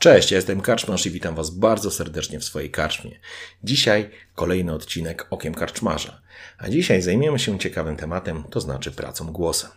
Cześć, 0.00 0.30
ja 0.30 0.36
jestem 0.36 0.60
Karczmarz 0.60 1.06
i 1.06 1.10
witam 1.10 1.34
Was 1.34 1.50
bardzo 1.50 1.90
serdecznie 1.90 2.40
w 2.40 2.44
swojej 2.44 2.70
karczmie. 2.70 3.18
Dzisiaj 3.64 4.10
kolejny 4.34 4.72
odcinek 4.72 5.26
Okiem 5.30 5.54
Karczmarza. 5.54 6.20
A 6.58 6.68
dzisiaj 6.68 7.02
zajmiemy 7.02 7.38
się 7.38 7.58
ciekawym 7.58 7.96
tematem, 7.96 8.44
to 8.50 8.60
znaczy 8.60 8.90
pracą 8.90 9.32
głosem. 9.32 9.70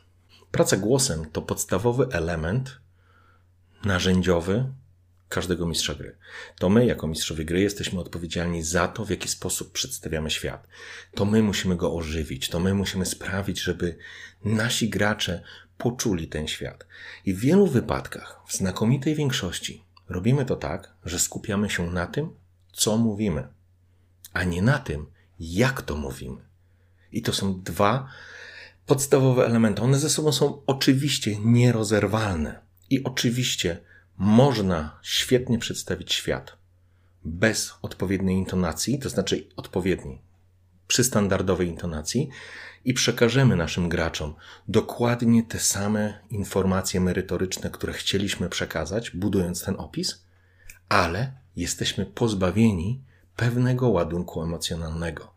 Praca 0.52 0.77
głosem 0.77 1.26
to 1.32 1.41
podstawowy 1.41 2.08
element 2.12 2.80
narzędziowy 3.86 4.66
każdego 5.30 5.68
mistrza 5.68 5.96
gry. 5.96 6.18
To 6.60 6.70
my, 6.70 6.85
jako 6.85 7.08
mistrzowie 7.08 7.46
gry, 7.46 7.62
jesteśmy 7.62 7.99
odpowiedzialni 7.99 8.63
za 8.63 8.88
to, 8.88 9.05
w 9.05 9.10
jaki 9.10 9.30
sposób 9.30 9.71
przedstawiamy 9.71 10.30
świat. 10.30 10.68
To 11.16 11.26
my 11.26 11.44
musimy 11.44 11.76
go 11.76 11.96
ożywić, 11.96 12.49
to 12.49 12.60
my 12.60 12.74
musimy 12.74 13.05
sprawić, 13.05 13.62
żeby 13.62 13.98
nasi 14.46 14.90
gracze 14.90 15.44
poczuli 15.77 16.27
ten 16.27 16.48
świat. 16.48 16.85
I 17.26 17.34
w 17.34 17.40
wielu 17.40 17.68
wypadkach, 17.68 18.40
w 18.48 18.54
znakomitej 18.54 19.16
większości, 19.16 19.84
robimy 20.14 20.46
to 20.46 20.56
tak, 20.56 20.94
że 21.06 21.20
skupiamy 21.20 21.70
się 21.70 21.92
na 21.92 22.08
tym, 22.08 22.30
co 22.74 22.98
mówimy, 22.98 23.48
a 24.34 24.44
nie 24.44 24.62
na 24.62 24.80
tym, 24.80 25.06
jak 25.40 25.82
to 25.82 25.96
mówimy. 25.96 26.42
I 27.12 27.22
to 27.22 27.34
są 27.34 27.62
dwa 27.62 28.08
podstawowe 28.86 29.46
elementy. 29.46 29.82
One 29.82 30.00
ze 30.00 30.10
sobą 30.10 30.32
są 30.32 30.62
oczywiście 30.66 31.40
nierozerwalne. 31.40 32.60
I 32.90 33.04
oczywiście 33.04 33.78
można 34.18 35.00
świetnie 35.02 35.60
przedstawić 35.60 36.14
świat 36.14 36.58
bez 37.26 37.74
odpowiedniej 37.82 38.38
intonacji, 38.38 39.00
to 39.00 39.10
znaczy 39.10 39.48
odpowiedniej, 39.56 40.22
przy 40.94 41.04
standardowej 41.04 41.68
intonacji 41.68 42.30
i 42.86 42.94
przekażemy 42.94 43.55
naszym 43.55 43.90
graczom 43.90 44.34
dokładnie 44.68 45.44
te 45.44 45.60
same 45.60 46.20
informacje 46.30 47.02
merytoryczne, 47.02 47.70
które 47.70 47.94
chcieliśmy 47.94 48.50
przekazać, 48.50 49.12
budując 49.12 49.63
ten 49.63 49.76
opis, 49.77 50.26
ale 50.90 51.32
jesteśmy 51.55 52.05
pozbawieni 52.05 53.02
pewnego 53.35 53.90
ładunku 53.90 54.44
emocjonalnego. 54.44 55.34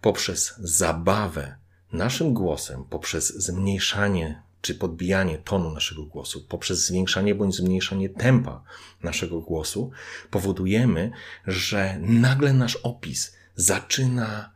Poprzez 0.00 0.54
zabawę 0.58 1.56
naszym 1.92 2.34
głosem, 2.34 2.84
poprzez 2.84 3.34
zmniejszanie 3.34 4.42
czy 4.60 4.74
podbijanie 4.74 5.38
tonu 5.38 5.70
naszego 5.70 6.02
głosu, 6.06 6.46
poprzez 6.48 6.86
zwiększanie 6.86 7.34
bądź 7.34 7.56
zmniejszanie 7.56 8.08
tempa 8.08 8.62
naszego 9.02 9.40
głosu, 9.40 9.90
powodujemy, 10.30 11.10
że 11.46 11.98
nagle 12.00 12.52
nasz 12.52 12.76
opis 12.76 13.36
zaczyna 13.56 14.55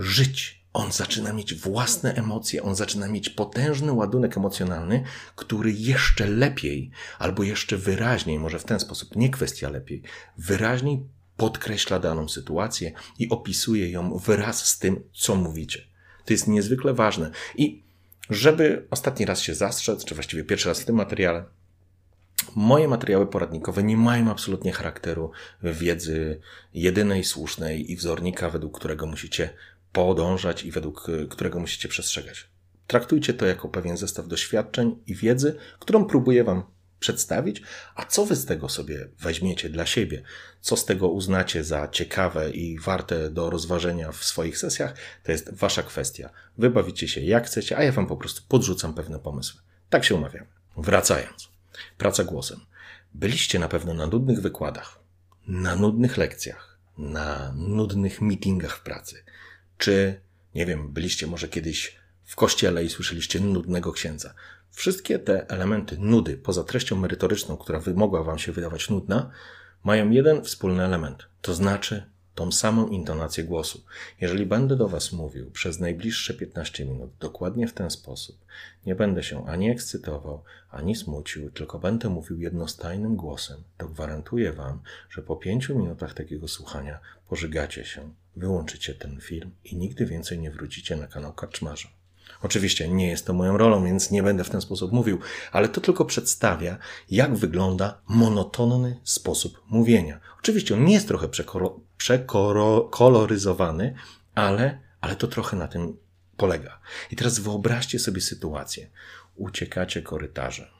żyć. 0.00 0.60
On 0.72 0.92
zaczyna 0.92 1.32
mieć 1.32 1.54
własne 1.54 2.14
emocje, 2.14 2.62
on 2.62 2.74
zaczyna 2.74 3.08
mieć 3.08 3.30
potężny 3.30 3.92
ładunek 3.92 4.36
emocjonalny, 4.36 5.04
który 5.36 5.72
jeszcze 5.72 6.26
lepiej 6.26 6.90
albo 7.18 7.42
jeszcze 7.42 7.76
wyraźniej, 7.76 8.38
może 8.38 8.58
w 8.58 8.64
ten 8.64 8.80
sposób, 8.80 9.16
nie 9.16 9.30
kwestia 9.30 9.70
lepiej, 9.70 10.02
wyraźniej 10.38 11.04
podkreśla 11.36 11.98
daną 11.98 12.28
sytuację 12.28 12.92
i 13.18 13.28
opisuje 13.28 13.90
ją 13.90 14.18
wraz 14.18 14.66
z 14.66 14.78
tym, 14.78 15.02
co 15.12 15.34
mówicie. 15.34 15.82
To 16.24 16.32
jest 16.32 16.48
niezwykle 16.48 16.94
ważne. 16.94 17.30
I 17.56 17.82
żeby 18.30 18.86
ostatni 18.90 19.26
raz 19.26 19.40
się 19.40 19.54
zastrzec, 19.54 20.04
czy 20.04 20.14
właściwie 20.14 20.44
pierwszy 20.44 20.68
raz 20.68 20.80
w 20.80 20.84
tym 20.84 20.96
materiale, 20.96 21.44
moje 22.54 22.88
materiały 22.88 23.26
poradnikowe 23.26 23.82
nie 23.82 23.96
mają 23.96 24.30
absolutnie 24.30 24.72
charakteru 24.72 25.30
wiedzy 25.62 26.40
jedynej, 26.74 27.24
słusznej 27.24 27.92
i 27.92 27.96
wzornika, 27.96 28.50
według 28.50 28.78
którego 28.78 29.06
musicie 29.06 29.50
podążać 29.92 30.64
i 30.64 30.70
według 30.70 31.06
którego 31.30 31.60
musicie 31.60 31.88
przestrzegać. 31.88 32.48
Traktujcie 32.86 33.34
to 33.34 33.46
jako 33.46 33.68
pewien 33.68 33.96
zestaw 33.96 34.28
doświadczeń 34.28 34.96
i 35.06 35.14
wiedzy, 35.14 35.56
którą 35.78 36.04
próbuję 36.04 36.44
Wam 36.44 36.62
przedstawić, 37.00 37.62
a 37.94 38.04
co 38.04 38.26
Wy 38.26 38.36
z 38.36 38.46
tego 38.46 38.68
sobie 38.68 39.08
weźmiecie 39.18 39.68
dla 39.68 39.86
siebie, 39.86 40.22
co 40.60 40.76
z 40.76 40.84
tego 40.84 41.08
uznacie 41.08 41.64
za 41.64 41.88
ciekawe 41.88 42.50
i 42.50 42.78
warte 42.78 43.30
do 43.30 43.50
rozważenia 43.50 44.12
w 44.12 44.24
swoich 44.24 44.58
sesjach, 44.58 44.94
to 45.22 45.32
jest 45.32 45.54
Wasza 45.54 45.82
kwestia. 45.82 46.30
Wybawicie 46.58 47.08
się 47.08 47.20
jak 47.20 47.46
chcecie, 47.46 47.78
a 47.78 47.82
ja 47.82 47.92
Wam 47.92 48.06
po 48.06 48.16
prostu 48.16 48.42
podrzucam 48.48 48.94
pewne 48.94 49.18
pomysły. 49.18 49.60
Tak 49.90 50.04
się 50.04 50.14
umawiam. 50.14 50.46
Wracając. 50.76 51.48
Praca 51.98 52.24
głosem. 52.24 52.60
Byliście 53.14 53.58
na 53.58 53.68
pewno 53.68 53.94
na 53.94 54.06
nudnych 54.06 54.40
wykładach, 54.40 55.00
na 55.46 55.76
nudnych 55.76 56.16
lekcjach, 56.16 56.78
na 56.98 57.52
nudnych 57.56 58.20
meetingach 58.20 58.76
w 58.76 58.82
pracy, 58.82 59.24
czy, 59.80 60.20
nie 60.54 60.66
wiem, 60.66 60.92
byliście 60.92 61.26
może 61.26 61.48
kiedyś 61.48 61.96
w 62.24 62.36
kościele 62.36 62.84
i 62.84 62.88
słyszeliście 62.88 63.40
nudnego 63.40 63.92
księdza. 63.92 64.34
Wszystkie 64.70 65.18
te 65.18 65.50
elementy 65.50 65.96
nudy, 65.98 66.36
poza 66.36 66.64
treścią 66.64 66.96
merytoryczną, 66.96 67.56
która 67.56 67.80
mogła 67.94 68.22
Wam 68.22 68.38
się 68.38 68.52
wydawać 68.52 68.90
nudna, 68.90 69.30
mają 69.84 70.10
jeden 70.10 70.44
wspólny 70.44 70.84
element, 70.84 71.26
to 71.42 71.54
znaczy 71.54 72.06
tą 72.34 72.52
samą 72.52 72.88
intonację 72.88 73.44
głosu. 73.44 73.84
Jeżeli 74.20 74.46
będę 74.46 74.76
do 74.76 74.88
Was 74.88 75.12
mówił 75.12 75.50
przez 75.50 75.80
najbliższe 75.80 76.34
15 76.34 76.84
minut 76.84 77.10
dokładnie 77.20 77.68
w 77.68 77.72
ten 77.72 77.90
sposób, 77.90 78.44
nie 78.86 78.94
będę 78.94 79.22
się 79.22 79.46
ani 79.46 79.70
ekscytował, 79.70 80.42
ani 80.70 80.96
smucił, 80.96 81.50
tylko 81.50 81.78
będę 81.78 82.08
mówił 82.08 82.40
jednostajnym 82.40 83.16
głosem, 83.16 83.62
to 83.78 83.88
gwarantuję 83.88 84.52
Wam, 84.52 84.80
że 85.10 85.22
po 85.22 85.36
5 85.36 85.68
minutach 85.68 86.14
takiego 86.14 86.48
słuchania 86.48 87.00
pożygacie 87.28 87.84
się, 87.84 88.10
wyłączycie 88.36 88.94
ten 88.94 89.20
film 89.20 89.50
i 89.64 89.76
nigdy 89.76 90.06
więcej 90.06 90.38
nie 90.38 90.50
wrócicie 90.50 90.96
na 90.96 91.06
kanał 91.06 91.32
Kaczmarza. 91.32 91.88
Oczywiście 92.42 92.88
nie 92.88 93.08
jest 93.08 93.26
to 93.26 93.32
moją 93.32 93.56
rolą, 93.56 93.84
więc 93.84 94.10
nie 94.10 94.22
będę 94.22 94.44
w 94.44 94.50
ten 94.50 94.60
sposób 94.60 94.92
mówił, 94.92 95.18
ale 95.52 95.68
to 95.68 95.80
tylko 95.80 96.04
przedstawia, 96.04 96.78
jak 97.10 97.36
wygląda 97.36 98.00
monotonny 98.08 99.00
sposób 99.04 99.62
mówienia. 99.66 100.20
Oczywiście 100.38 100.74
on 100.74 100.84
nie 100.84 100.94
jest 100.94 101.08
trochę 101.08 101.28
przekoloryzowany, 101.96 103.94
ale, 104.34 104.80
ale 105.00 105.16
to 105.16 105.26
trochę 105.26 105.56
na 105.56 105.68
tym 105.68 105.96
polega. 106.36 106.80
I 107.10 107.16
teraz 107.16 107.38
wyobraźcie 107.38 107.98
sobie 107.98 108.20
sytuację. 108.20 108.90
Uciekacie 109.36 110.02
korytarzem. 110.02 110.79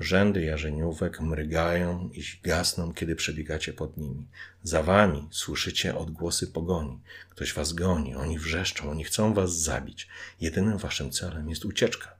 Rzędy 0.00 0.42
jarzeniówek 0.44 1.20
mrygają 1.20 2.10
i 2.12 2.22
gasną, 2.42 2.92
kiedy 2.94 3.16
przebiegacie 3.16 3.72
pod 3.72 3.96
nimi. 3.96 4.26
Za 4.62 4.82
wami 4.82 5.28
słyszycie 5.30 5.98
odgłosy 5.98 6.46
pogoni. 6.46 7.00
Ktoś 7.30 7.52
was 7.52 7.72
goni, 7.72 8.14
oni 8.14 8.38
wrzeszczą, 8.38 8.90
oni 8.90 9.04
chcą 9.04 9.34
was 9.34 9.58
zabić. 9.58 10.08
Jedynym 10.40 10.78
waszym 10.78 11.10
celem 11.10 11.50
jest 11.50 11.64
ucieczka. 11.64 12.14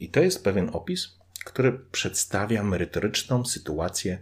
I 0.00 0.08
to 0.08 0.20
jest 0.20 0.44
pewien 0.44 0.70
opis, 0.72 1.16
który 1.44 1.72
przedstawia 1.72 2.62
merytoryczną 2.62 3.44
sytuację, 3.44 4.18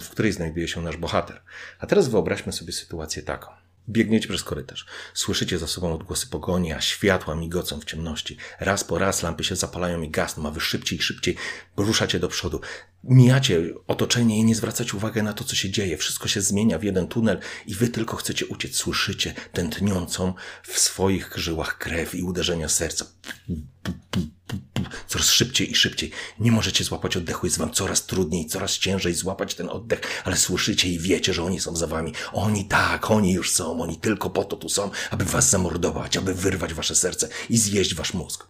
w 0.00 0.08
której 0.08 0.32
znajduje 0.32 0.68
się 0.68 0.82
nasz 0.82 0.96
bohater. 0.96 1.42
A 1.78 1.86
teraz 1.86 2.08
wyobraźmy 2.08 2.52
sobie 2.52 2.72
sytuację 2.72 3.22
taką. 3.22 3.50
Biegniecie 3.88 4.28
przez 4.28 4.42
korytarz. 4.42 4.86
Słyszycie 5.14 5.58
za 5.58 5.66
sobą 5.66 5.94
odgłosy 5.94 6.26
pogoni, 6.26 6.72
a 6.72 6.80
światła 6.80 7.34
migocą 7.34 7.80
w 7.80 7.84
ciemności. 7.84 8.36
Raz 8.60 8.84
po 8.84 8.98
raz 8.98 9.22
lampy 9.22 9.44
się 9.44 9.56
zapalają 9.56 10.02
i 10.02 10.10
gasną, 10.10 10.48
a 10.48 10.50
wy 10.50 10.60
szybciej 10.60 10.98
i 10.98 11.02
szybciej 11.02 11.36
ruszacie 11.76 12.20
do 12.20 12.28
przodu. 12.28 12.60
Mijacie 13.04 13.74
otoczenie 13.86 14.38
i 14.38 14.44
nie 14.44 14.54
zwracacie 14.54 14.96
uwagi 14.96 15.22
na 15.22 15.32
to, 15.32 15.44
co 15.44 15.56
się 15.56 15.70
dzieje. 15.70 15.96
Wszystko 15.96 16.28
się 16.28 16.40
zmienia 16.40 16.78
w 16.78 16.82
jeden 16.82 17.08
tunel 17.08 17.38
i 17.66 17.74
wy 17.74 17.88
tylko 17.88 18.16
chcecie 18.16 18.46
uciec. 18.46 18.76
Słyszycie 18.76 19.34
tętniącą 19.52 20.34
w 20.62 20.78
swoich 20.78 21.32
żyłach 21.36 21.78
krew 21.78 22.14
i 22.14 22.22
uderzenia 22.22 22.68
serca 22.68 23.06
coraz 25.06 25.30
szybciej 25.30 25.70
i 25.70 25.74
szybciej. 25.74 26.10
Nie 26.40 26.52
możecie 26.52 26.84
złapać 26.84 27.16
oddechu, 27.16 27.46
jest 27.46 27.58
wam 27.58 27.72
coraz 27.72 28.06
trudniej, 28.06 28.46
coraz 28.46 28.78
ciężej 28.78 29.14
złapać 29.14 29.54
ten 29.54 29.68
oddech, 29.68 30.00
ale 30.24 30.36
słyszycie 30.36 30.88
i 30.88 30.98
wiecie, 30.98 31.34
że 31.34 31.44
oni 31.44 31.60
są 31.60 31.76
za 31.76 31.86
wami. 31.86 32.12
Oni 32.32 32.64
tak, 32.64 33.10
oni 33.10 33.32
już 33.32 33.52
są, 33.52 33.82
oni 33.82 33.96
tylko 33.96 34.30
po 34.30 34.44
to 34.44 34.56
tu 34.56 34.68
są, 34.68 34.90
aby 35.10 35.24
was 35.24 35.50
zamordować, 35.50 36.16
aby 36.16 36.34
wyrwać 36.34 36.74
wasze 36.74 36.94
serce 36.94 37.28
i 37.50 37.58
zjeść 37.58 37.94
wasz 37.94 38.14
mózg. 38.14 38.46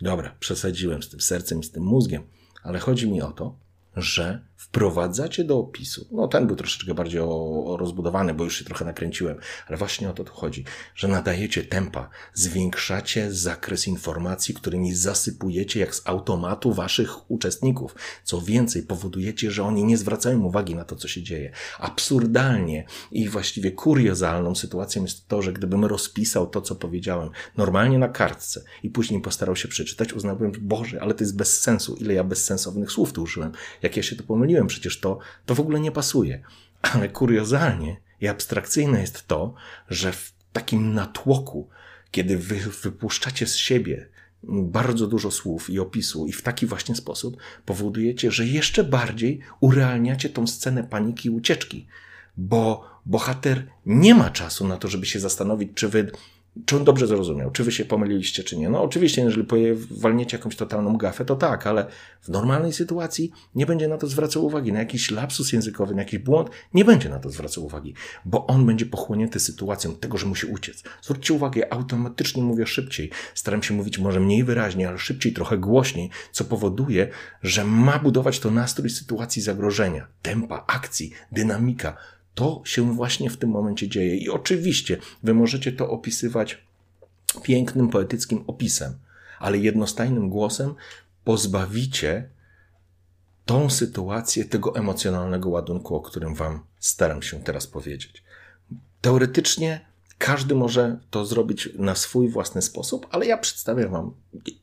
Dobra, 0.00 0.36
przesadziłem 0.40 1.02
z 1.02 1.08
tym 1.08 1.20
sercem 1.20 1.60
i 1.60 1.64
z 1.64 1.70
tym 1.70 1.82
mózgiem, 1.82 2.22
ale 2.62 2.78
chodzi 2.78 3.10
mi 3.10 3.22
o 3.22 3.32
to, 3.32 3.63
że 3.96 4.40
wprowadzacie 4.56 5.44
do 5.44 5.58
opisu, 5.58 6.08
no 6.12 6.28
ten 6.28 6.46
był 6.46 6.56
troszeczkę 6.56 6.94
bardziej 6.94 7.20
o, 7.20 7.64
o 7.64 7.76
rozbudowany, 7.76 8.34
bo 8.34 8.44
już 8.44 8.58
się 8.58 8.64
trochę 8.64 8.84
nakręciłem, 8.84 9.38
ale 9.68 9.76
właśnie 9.76 10.10
o 10.10 10.12
to 10.12 10.24
tu 10.24 10.32
chodzi, 10.32 10.64
że 10.94 11.08
nadajecie 11.08 11.64
tempa, 11.64 12.10
zwiększacie 12.34 13.32
zakres 13.32 13.88
informacji, 13.88 14.54
którymi 14.54 14.94
zasypujecie 14.94 15.80
jak 15.80 15.94
z 15.94 16.02
automatu 16.04 16.72
waszych 16.72 17.30
uczestników. 17.30 17.94
Co 18.24 18.40
więcej, 18.40 18.82
powodujecie, 18.82 19.50
że 19.50 19.64
oni 19.64 19.84
nie 19.84 19.96
zwracają 19.96 20.40
uwagi 20.40 20.74
na 20.74 20.84
to, 20.84 20.96
co 20.96 21.08
się 21.08 21.22
dzieje. 21.22 21.52
Absurdalnie 21.78 22.84
i 23.10 23.28
właściwie 23.28 23.72
kuriozalną 23.72 24.54
sytuacją 24.54 25.02
jest 25.02 25.28
to, 25.28 25.42
że 25.42 25.52
gdybym 25.52 25.84
rozpisał 25.84 26.46
to, 26.46 26.60
co 26.60 26.74
powiedziałem, 26.74 27.30
normalnie 27.56 27.98
na 27.98 28.08
kartce 28.08 28.64
i 28.82 28.90
później 28.90 29.20
postarał 29.20 29.56
się 29.56 29.68
przeczytać, 29.68 30.12
uznałbym, 30.12 30.52
Boże, 30.60 31.02
ale 31.02 31.14
to 31.14 31.24
jest 31.24 31.36
bez 31.36 31.60
sensu, 31.60 31.96
ile 32.00 32.14
ja 32.14 32.24
bezsensownych 32.24 32.92
słów 32.92 33.12
tu 33.12 33.22
użyłem, 33.22 33.52
jak 33.84 33.96
ja 33.96 34.02
się 34.02 34.16
to 34.16 34.22
pomyliłem 34.22 34.66
przecież 34.66 35.00
to, 35.00 35.18
to 35.46 35.54
w 35.54 35.60
ogóle 35.60 35.80
nie 35.80 35.92
pasuje. 35.92 36.42
Ale 36.82 37.08
kuriozalnie 37.08 37.96
i 38.20 38.28
abstrakcyjne 38.28 39.00
jest 39.00 39.26
to, 39.26 39.54
że 39.88 40.12
w 40.12 40.32
takim 40.52 40.94
natłoku, 40.94 41.68
kiedy 42.10 42.38
wy 42.38 42.56
wypuszczacie 42.82 43.46
z 43.46 43.56
siebie 43.56 44.08
bardzo 44.48 45.06
dużo 45.06 45.30
słów 45.30 45.70
i 45.70 45.78
opisu, 45.78 46.26
i 46.26 46.32
w 46.32 46.42
taki 46.42 46.66
właśnie 46.66 46.94
sposób 46.94 47.36
powodujecie, 47.66 48.30
że 48.30 48.46
jeszcze 48.46 48.84
bardziej 48.84 49.40
urealniacie 49.60 50.28
tą 50.28 50.46
scenę 50.46 50.84
paniki 50.84 51.28
i 51.28 51.30
ucieczki, 51.30 51.86
bo 52.36 52.90
bohater 53.06 53.66
nie 53.86 54.14
ma 54.14 54.30
czasu 54.30 54.68
na 54.68 54.76
to, 54.76 54.88
żeby 54.88 55.06
się 55.06 55.20
zastanowić, 55.20 55.70
czy 55.74 55.88
wy 55.88 56.10
czy 56.66 56.76
on 56.76 56.84
dobrze 56.84 57.06
zrozumiał? 57.06 57.50
Czy 57.50 57.64
wy 57.64 57.72
się 57.72 57.84
pomyliliście, 57.84 58.44
czy 58.44 58.56
nie? 58.56 58.68
No 58.68 58.82
oczywiście, 58.82 59.22
jeżeli 59.22 59.46
walniecie 59.90 60.36
jakąś 60.36 60.56
totalną 60.56 60.96
gafę, 60.96 61.24
to 61.24 61.36
tak, 61.36 61.66
ale 61.66 61.86
w 62.22 62.28
normalnej 62.28 62.72
sytuacji 62.72 63.32
nie 63.54 63.66
będzie 63.66 63.88
na 63.88 63.98
to 63.98 64.06
zwracał 64.06 64.46
uwagi. 64.46 64.72
Na 64.72 64.78
jakiś 64.78 65.10
lapsus 65.10 65.52
językowy, 65.52 65.94
na 65.94 66.02
jakiś 66.02 66.18
błąd, 66.18 66.50
nie 66.74 66.84
będzie 66.84 67.08
na 67.08 67.18
to 67.18 67.30
zwracał 67.30 67.64
uwagi, 67.64 67.94
bo 68.24 68.46
on 68.46 68.66
będzie 68.66 68.86
pochłonięty 68.86 69.40
sytuacją 69.40 69.94
tego, 69.94 70.18
że 70.18 70.26
musi 70.26 70.46
uciec. 70.46 70.82
Zwróćcie 71.02 71.34
uwagę, 71.34 71.60
ja 71.60 71.70
automatycznie 71.70 72.42
mówię 72.42 72.66
szybciej. 72.66 73.10
Staram 73.34 73.62
się 73.62 73.74
mówić 73.74 73.98
może 73.98 74.20
mniej 74.20 74.44
wyraźnie, 74.44 74.88
ale 74.88 74.98
szybciej, 74.98 75.32
trochę 75.32 75.58
głośniej, 75.58 76.10
co 76.32 76.44
powoduje, 76.44 77.08
że 77.42 77.64
ma 77.64 77.98
budować 77.98 78.40
to 78.40 78.50
nastrój 78.50 78.90
sytuacji 78.90 79.42
zagrożenia, 79.42 80.06
tempa, 80.22 80.64
akcji, 80.66 81.12
dynamika, 81.32 81.96
to 82.34 82.62
się 82.64 82.94
właśnie 82.94 83.30
w 83.30 83.36
tym 83.36 83.50
momencie 83.50 83.88
dzieje. 83.88 84.16
I 84.16 84.28
oczywiście 84.28 84.96
wy 85.22 85.34
możecie 85.34 85.72
to 85.72 85.90
opisywać 85.90 86.58
pięknym, 87.42 87.88
poetyckim 87.88 88.44
opisem, 88.46 88.98
ale 89.38 89.58
jednostajnym 89.58 90.30
głosem 90.30 90.74
pozbawicie 91.24 92.28
tą 93.46 93.70
sytuację 93.70 94.44
tego 94.44 94.76
emocjonalnego 94.76 95.48
ładunku, 95.48 95.96
o 95.96 96.00
którym 96.00 96.34
wam 96.34 96.60
staram 96.78 97.22
się 97.22 97.40
teraz 97.42 97.66
powiedzieć. 97.66 98.22
Teoretycznie 99.00 99.80
każdy 100.18 100.54
może 100.54 100.98
to 101.10 101.26
zrobić 101.26 101.68
na 101.78 101.94
swój 101.94 102.28
własny 102.28 102.62
sposób, 102.62 103.06
ale 103.10 103.26
ja 103.26 103.38
przedstawiam 103.38 103.90
Wam, 103.90 104.14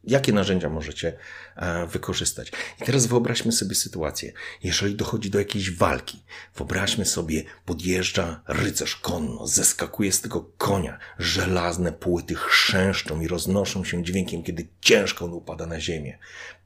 jakie 0.04 0.34
narzędzia 0.34 0.70
możecie 0.70 1.18
e, 1.56 1.88
wykorzystać. 1.88 2.52
I 2.82 2.86
teraz 2.86 3.06
wyobraźmy 3.06 3.52
sobie 3.52 3.76
sytuację. 3.76 4.34
Jeżeli 4.64 4.96
dochodzi 4.96 5.30
do 5.30 5.40
jakiejś 5.40 5.72
walki, 5.72 6.24
wyobraźmy 6.56 7.06
sobie, 7.06 7.44
podjeżdża 7.66 8.42
rycerz 8.48 8.96
konno, 8.96 9.48
zeskakuje 9.48 10.12
z 10.12 10.22
tego 10.22 10.52
konia, 10.58 11.00
żelazne 11.20 11.92
płyty 11.92 12.36
chrzęszczą 12.36 13.22
i 13.22 13.28
roznoszą 13.28 13.84
się 13.84 14.04
dźwiękiem, 14.04 14.44
kiedy 14.44 14.68
ciężko 14.82 15.26
on 15.26 15.34
upada 15.34 15.66
na 15.66 15.80
ziemię 15.80 16.18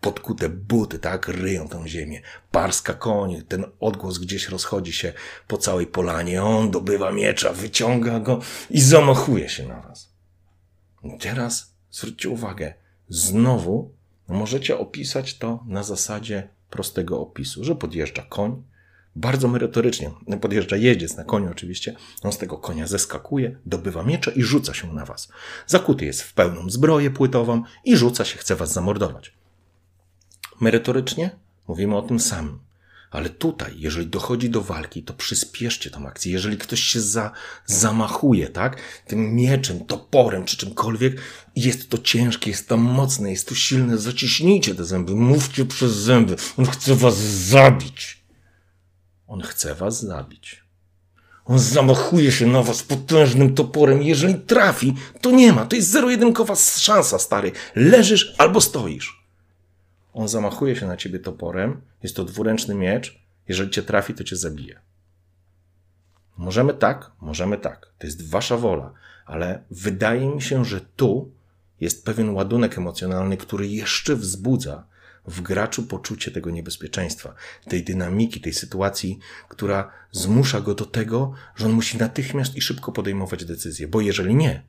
podkute 0.06 0.50
buty, 0.50 1.00
tak, 1.00 1.28
ryją 1.28 1.68
tą 1.68 1.88
ziemię. 1.88 2.22
Parska 2.52 2.94
konie, 2.94 3.44
ten 3.44 3.66
odgłos 3.80 4.18
gdzieś 4.18 4.50
rozchodzi 4.50 4.94
się 4.94 5.14
po 5.48 5.58
całej 5.58 5.88
polanie. 5.88 6.44
On 6.44 6.72
dobywa 6.72 7.12
miecza, 7.12 7.54
wyciąga 7.54 8.20
go 8.20 8.40
i 8.70 8.82
zamachuje 8.82 9.50
się 9.50 9.68
na 9.68 9.82
was. 9.82 10.14
I 11.04 11.18
teraz 11.20 11.74
zwróćcie 11.92 12.30
uwagę, 12.30 12.74
znowu 13.10 13.92
możecie 14.28 14.78
opisać 14.78 15.38
to 15.38 15.64
na 15.68 15.84
zasadzie 15.84 16.50
prostego 16.70 17.20
opisu, 17.20 17.64
że 17.64 17.76
podjeżdża 17.76 18.22
koń, 18.22 18.64
bardzo 19.16 19.48
merytorycznie. 19.48 20.12
Podjeżdża 20.42 20.76
jeździec 20.76 21.18
na 21.18 21.24
koniu 21.24 21.52
oczywiście. 21.52 21.96
On 22.24 22.32
z 22.32 22.38
tego 22.38 22.58
konia 22.58 22.88
zeskakuje, 22.88 23.58
dobywa 23.66 24.04
miecze 24.04 24.32
i 24.32 24.44
rzuca 24.44 24.74
się 24.74 24.94
na 24.94 25.06
was. 25.06 25.30
Zakuty 25.68 26.06
jest 26.06 26.22
w 26.22 26.34
pełną 26.34 26.70
zbroję 26.70 27.12
płytową 27.12 27.64
i 27.86 27.98
rzuca 27.98 28.26
się, 28.26 28.38
chce 28.38 28.56
was 28.56 28.74
zamordować. 28.74 29.34
Merytorycznie 30.62 31.36
mówimy 31.68 31.98
o 31.98 32.02
tym 32.02 32.20
samym. 32.20 32.60
Ale 33.16 33.30
tutaj, 33.30 33.74
jeżeli 33.78 34.08
dochodzi 34.08 34.50
do 34.50 34.62
walki, 34.62 35.04
to 35.04 35.14
przyspieszcie 35.14 35.90
tą 35.90 36.08
akcję. 36.08 36.32
Jeżeli 36.32 36.58
ktoś 36.58 36.80
się 36.80 37.02
za, 37.02 37.32
zamachuje, 37.66 38.50
tak, 38.50 38.78
tym 39.08 39.36
mieczem, 39.36 39.86
toporem 39.86 40.46
czy 40.46 40.58
czymkolwiek, 40.58 41.22
jest 41.56 41.90
to 41.90 41.98
ciężkie, 41.98 42.50
jest 42.50 42.68
to 42.68 42.78
mocne, 42.78 43.32
jest 43.32 43.50
to 43.50 43.56
silne, 43.56 43.98
zaciśnijcie 43.98 44.76
te 44.76 44.86
zęby, 44.86 45.16
mówcie 45.16 45.66
przez 45.66 45.92
zęby. 45.92 46.36
On 46.58 46.66
chce 46.66 46.96
was 46.96 47.18
zabić. 47.18 48.24
On 49.28 49.42
chce 49.42 49.76
was 49.76 50.02
zabić. 50.02 50.64
On 51.46 51.60
zamachuje 51.60 52.32
się 52.32 52.48
na 52.48 52.64
was 52.64 52.84
potężnym 52.84 53.56
toporem. 53.56 54.04
Jeżeli 54.04 54.36
trafi, 54.36 54.94
to 55.22 55.32
nie 55.32 55.54
ma. 55.54 55.66
To 55.66 55.76
jest 55.76 55.90
zero-jedynkowa 55.90 56.56
szansa, 56.56 57.20
stary. 57.20 57.52
Leżysz 57.76 58.36
albo 58.38 58.62
stoisz. 58.62 59.25
On 60.16 60.28
zamachuje 60.28 60.76
się 60.76 60.88
na 60.88 60.98
ciebie 60.98 61.20
toporem, 61.20 61.82
jest 62.04 62.16
to 62.16 62.26
dwuręczny 62.26 62.76
miecz, 62.76 63.20
jeżeli 63.48 63.70
cię 63.70 63.84
trafi, 63.84 64.14
to 64.14 64.24
cię 64.24 64.36
zabije. 64.36 64.80
Możemy 66.38 66.74
tak, 66.74 67.12
możemy 67.22 67.58
tak, 67.58 67.94
to 67.98 68.08
jest 68.08 68.30
wasza 68.30 68.58
wola, 68.58 68.94
ale 69.26 69.64
wydaje 69.72 70.28
mi 70.28 70.42
się, 70.42 70.66
że 70.66 70.82
tu 70.82 71.32
jest 71.82 72.06
pewien 72.06 72.30
ładunek 72.30 72.78
emocjonalny, 72.78 73.38
który 73.38 73.68
jeszcze 73.68 74.16
wzbudza 74.16 74.88
w 75.28 75.42
graczu 75.42 75.84
poczucie 75.84 76.32
tego 76.32 76.52
niebezpieczeństwa, 76.52 77.34
tej 77.70 77.84
dynamiki, 77.84 78.42
tej 78.42 78.54
sytuacji, 78.54 79.20
która 79.50 79.92
zmusza 80.12 80.62
go 80.62 80.76
do 80.76 80.86
tego, 80.86 81.34
że 81.56 81.66
on 81.66 81.72
musi 81.72 81.98
natychmiast 81.98 82.56
i 82.56 82.62
szybko 82.62 82.92
podejmować 82.92 83.46
decyzje, 83.46 83.88
bo 83.88 84.02
jeżeli 84.02 84.36
nie, 84.36 84.64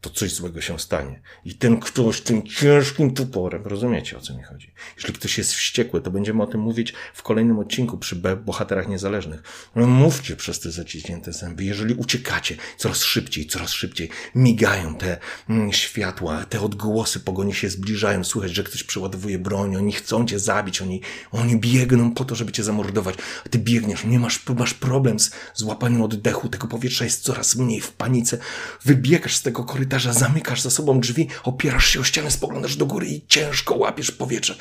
to 0.00 0.10
coś 0.10 0.34
złego 0.34 0.60
się 0.60 0.78
stanie. 0.78 1.20
I 1.44 1.54
ten 1.54 1.80
ktoś 1.80 2.20
tym 2.20 2.42
ciężkim 2.42 3.14
toporem, 3.14 3.62
rozumiecie 3.64 4.18
o 4.18 4.20
co 4.20 4.34
mi 4.34 4.42
chodzi? 4.42 4.72
Jeśli 4.96 5.14
ktoś 5.14 5.38
jest 5.38 5.54
wściekły, 5.54 6.00
to 6.00 6.10
będziemy 6.10 6.42
o 6.42 6.46
tym 6.46 6.60
mówić 6.60 6.94
w 7.14 7.22
kolejnym 7.22 7.58
odcinku 7.58 7.98
przy 7.98 8.16
bohaterach 8.16 8.88
niezależnych. 8.88 9.42
No 9.76 9.86
mówcie 9.86 10.36
przez 10.36 10.60
te 10.60 10.70
zaciśnięte 10.70 11.32
zęby. 11.32 11.64
Jeżeli 11.64 11.94
uciekacie 11.94 12.56
coraz 12.76 13.02
szybciej, 13.02 13.46
coraz 13.46 13.70
szybciej, 13.70 14.10
migają 14.34 14.94
te 14.94 15.18
mm, 15.48 15.72
światła, 15.72 16.44
te 16.44 16.60
odgłosy 16.60 17.20
pogoni 17.20 17.54
się 17.54 17.70
zbliżają, 17.70 18.24
słychać, 18.24 18.54
że 18.54 18.64
ktoś 18.64 18.84
przeładowuje 18.84 19.38
broń, 19.38 19.76
oni 19.76 19.92
chcą 19.92 20.26
cię 20.26 20.38
zabić, 20.38 20.82
oni, 20.82 21.00
oni 21.32 21.56
biegną 21.56 22.14
po 22.14 22.24
to, 22.24 22.34
żeby 22.34 22.52
cię 22.52 22.64
zamordować, 22.64 23.14
a 23.46 23.48
ty 23.48 23.58
biegniesz, 23.58 24.04
nie 24.04 24.18
masz, 24.18 24.42
masz 24.58 24.74
problem 24.74 25.18
z 25.18 25.30
złapaniem 25.54 26.02
oddechu, 26.02 26.48
tego 26.48 26.66
powietrza 26.66 27.04
jest 27.04 27.22
coraz 27.22 27.56
mniej 27.56 27.80
w 27.80 27.92
panice, 27.92 28.38
wybiegasz 28.84 29.36
z 29.36 29.42
tego 29.42 29.64
korytarza, 29.64 29.89
korytarza, 29.90 30.12
zamykasz 30.12 30.60
za 30.60 30.70
sobą 30.70 31.00
drzwi, 31.00 31.28
opierasz 31.44 31.86
się 31.86 32.00
o 32.00 32.04
ścianę, 32.04 32.30
spoglądasz 32.30 32.76
do 32.76 32.86
góry 32.86 33.06
i 33.06 33.26
ciężko 33.26 33.74
łapiesz 33.74 34.10
powietrze. 34.10 34.54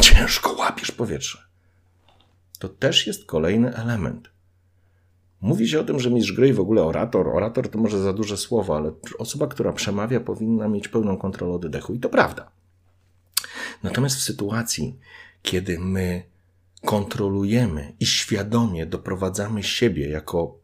Ciężko 0.00 0.52
łapiesz 0.52 0.90
powietrze. 0.90 1.38
To 2.58 2.68
też 2.68 3.06
jest 3.06 3.24
kolejny 3.24 3.76
element. 3.76 4.30
Mówi 5.40 5.68
się 5.68 5.80
o 5.80 5.84
tym, 5.84 6.00
że 6.00 6.10
mistrz 6.10 6.32
gry 6.32 6.48
i 6.48 6.52
w 6.52 6.60
ogóle 6.60 6.82
orator, 6.82 7.28
orator 7.28 7.68
to 7.68 7.78
może 7.78 8.02
za 8.02 8.12
duże 8.12 8.36
słowo, 8.36 8.76
ale 8.76 8.92
osoba, 9.18 9.46
która 9.46 9.72
przemawia, 9.72 10.20
powinna 10.20 10.68
mieć 10.68 10.88
pełną 10.88 11.16
kontrolę 11.16 11.54
oddechu 11.54 11.94
i 11.94 11.98
to 11.98 12.08
prawda. 12.08 12.50
Natomiast 13.82 14.16
w 14.16 14.22
sytuacji, 14.22 14.98
kiedy 15.42 15.78
my 15.78 16.22
kontrolujemy 16.84 17.92
i 18.00 18.06
świadomie 18.06 18.86
doprowadzamy 18.86 19.62
siebie 19.62 20.08
jako 20.08 20.63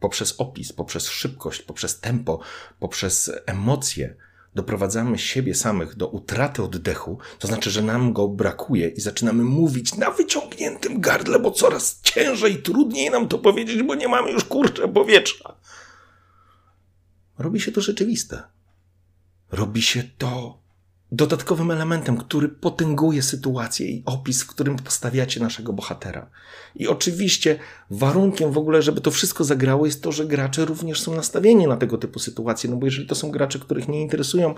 poprzez 0.00 0.34
opis, 0.38 0.72
poprzez 0.72 1.08
szybkość, 1.08 1.62
poprzez 1.62 2.00
tempo, 2.00 2.40
poprzez 2.78 3.30
emocje 3.46 4.16
doprowadzamy 4.54 5.18
siebie 5.18 5.54
samych 5.54 5.96
do 5.96 6.08
utraty 6.08 6.62
oddechu, 6.62 7.18
to 7.38 7.48
znaczy, 7.48 7.70
że 7.70 7.82
nam 7.82 8.12
go 8.12 8.28
brakuje 8.28 8.88
i 8.88 9.00
zaczynamy 9.00 9.44
mówić 9.44 9.94
na 9.94 10.10
wyciągniętym 10.10 11.00
gardle, 11.00 11.38
bo 11.38 11.50
coraz 11.50 12.00
ciężej, 12.02 12.62
trudniej 12.62 13.10
nam 13.10 13.28
to 13.28 13.38
powiedzieć, 13.38 13.82
bo 13.82 13.94
nie 13.94 14.08
mamy 14.08 14.30
już 14.30 14.44
kurczę 14.44 14.88
powietrza. 14.88 15.56
Robi 17.38 17.60
się 17.60 17.72
to 17.72 17.80
rzeczywiste. 17.80 18.42
Robi 19.52 19.82
się 19.82 20.02
to 20.18 20.58
dodatkowym 21.12 21.70
elementem, 21.70 22.16
który 22.16 22.48
potęguje 22.48 23.22
sytuację 23.22 23.86
i 23.86 24.02
opis, 24.06 24.42
w 24.42 24.46
którym 24.46 24.76
postawiacie 24.76 25.40
naszego 25.40 25.72
bohatera. 25.72 26.30
I 26.74 26.88
oczywiście 26.88 27.58
warunkiem 27.90 28.52
w 28.52 28.58
ogóle, 28.58 28.82
żeby 28.82 29.00
to 29.00 29.10
wszystko 29.10 29.44
zagrało, 29.44 29.86
jest 29.86 30.02
to, 30.02 30.12
że 30.12 30.26
gracze 30.26 30.64
również 30.64 31.00
są 31.00 31.14
nastawieni 31.14 31.66
na 31.66 31.76
tego 31.76 31.98
typu 31.98 32.18
sytuacje, 32.18 32.70
no 32.70 32.76
bo 32.76 32.86
jeżeli 32.86 33.06
to 33.06 33.14
są 33.14 33.30
gracze, 33.30 33.58
których 33.58 33.88
nie 33.88 34.02
interesują 34.02 34.54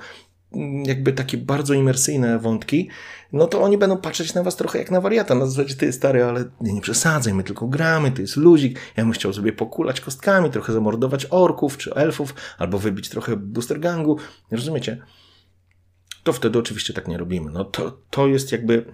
mm, 0.52 0.84
jakby 0.84 1.12
takie 1.12 1.38
bardzo 1.38 1.74
imersyjne 1.74 2.38
wątki, 2.38 2.88
no 3.32 3.46
to 3.46 3.62
oni 3.62 3.78
będą 3.78 3.96
patrzeć 3.96 4.34
na 4.34 4.42
was 4.42 4.56
trochę 4.56 4.78
jak 4.78 4.90
na 4.90 5.00
wariata. 5.00 5.34
Na 5.34 5.46
zasadzie, 5.46 5.74
ty 5.74 5.92
stary, 5.92 6.24
ale 6.24 6.44
nie, 6.60 6.72
nie 6.72 6.80
przesadzaj, 6.80 7.34
my 7.34 7.44
tylko 7.44 7.66
gramy, 7.66 8.10
to 8.10 8.20
jest 8.20 8.36
luzik. 8.36 8.80
Ja 8.96 9.04
bym 9.04 9.12
chciał 9.12 9.32
sobie 9.32 9.52
pokulać 9.52 10.00
kostkami, 10.00 10.50
trochę 10.50 10.72
zamordować 10.72 11.26
orków 11.30 11.78
czy 11.78 11.94
elfów, 11.94 12.34
albo 12.58 12.78
wybić 12.78 13.08
trochę 13.08 13.36
booster 13.36 13.80
gangu. 13.80 14.18
Rozumiecie? 14.50 15.02
To 16.28 16.32
wtedy 16.32 16.58
oczywiście 16.58 16.92
tak 16.92 17.08
nie 17.08 17.18
robimy. 17.18 17.50
No 17.50 17.64
to, 17.64 17.98
to 18.10 18.26
jest 18.26 18.52
jakby 18.52 18.84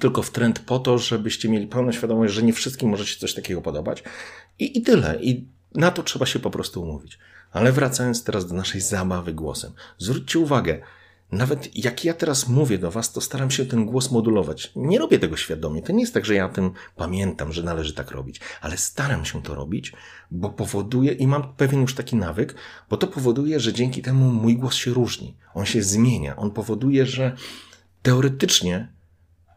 tylko 0.00 0.22
w 0.22 0.30
trend 0.30 0.58
po 0.58 0.78
to, 0.78 0.98
żebyście 0.98 1.48
mieli 1.48 1.66
pełną 1.66 1.92
świadomość, 1.92 2.34
że 2.34 2.42
nie 2.42 2.52
wszystkim 2.52 2.88
może 2.88 3.06
się 3.06 3.20
coś 3.20 3.34
takiego 3.34 3.62
podobać. 3.62 4.02
I, 4.58 4.78
i 4.78 4.82
tyle. 4.82 5.18
I 5.20 5.46
na 5.74 5.90
to 5.90 6.02
trzeba 6.02 6.26
się 6.26 6.38
po 6.38 6.50
prostu 6.50 6.82
umówić. 6.82 7.18
Ale 7.52 7.72
wracając 7.72 8.24
teraz 8.24 8.46
do 8.46 8.54
naszej 8.54 8.80
zabawy 8.80 9.32
głosem. 9.32 9.72
Zwróćcie 9.98 10.38
uwagę, 10.38 10.80
nawet 11.32 11.76
jak 11.76 12.04
ja 12.04 12.14
teraz 12.14 12.48
mówię 12.48 12.78
do 12.78 12.90
Was, 12.90 13.12
to 13.12 13.20
staram 13.20 13.50
się 13.50 13.66
ten 13.66 13.86
głos 13.86 14.10
modulować. 14.10 14.72
Nie 14.76 14.98
robię 14.98 15.18
tego 15.18 15.36
świadomie. 15.36 15.82
To 15.82 15.92
nie 15.92 16.00
jest 16.00 16.14
tak, 16.14 16.24
że 16.24 16.34
ja 16.34 16.46
o 16.46 16.48
tym 16.48 16.70
pamiętam, 16.96 17.52
że 17.52 17.62
należy 17.62 17.94
tak 17.94 18.10
robić, 18.10 18.40
ale 18.60 18.76
staram 18.76 19.24
się 19.24 19.42
to 19.42 19.54
robić, 19.54 19.92
bo 20.30 20.50
powoduje, 20.50 21.12
i 21.12 21.26
mam 21.26 21.54
pewien 21.54 21.80
już 21.80 21.94
taki 21.94 22.16
nawyk, 22.16 22.54
bo 22.90 22.96
to 22.96 23.06
powoduje, 23.06 23.60
że 23.60 23.72
dzięki 23.72 24.02
temu 24.02 24.30
mój 24.30 24.56
głos 24.56 24.74
się 24.74 24.90
różni. 24.90 25.36
On 25.54 25.66
się 25.66 25.82
zmienia. 25.82 26.36
On 26.36 26.50
powoduje, 26.50 27.06
że 27.06 27.36
teoretycznie 28.02 28.95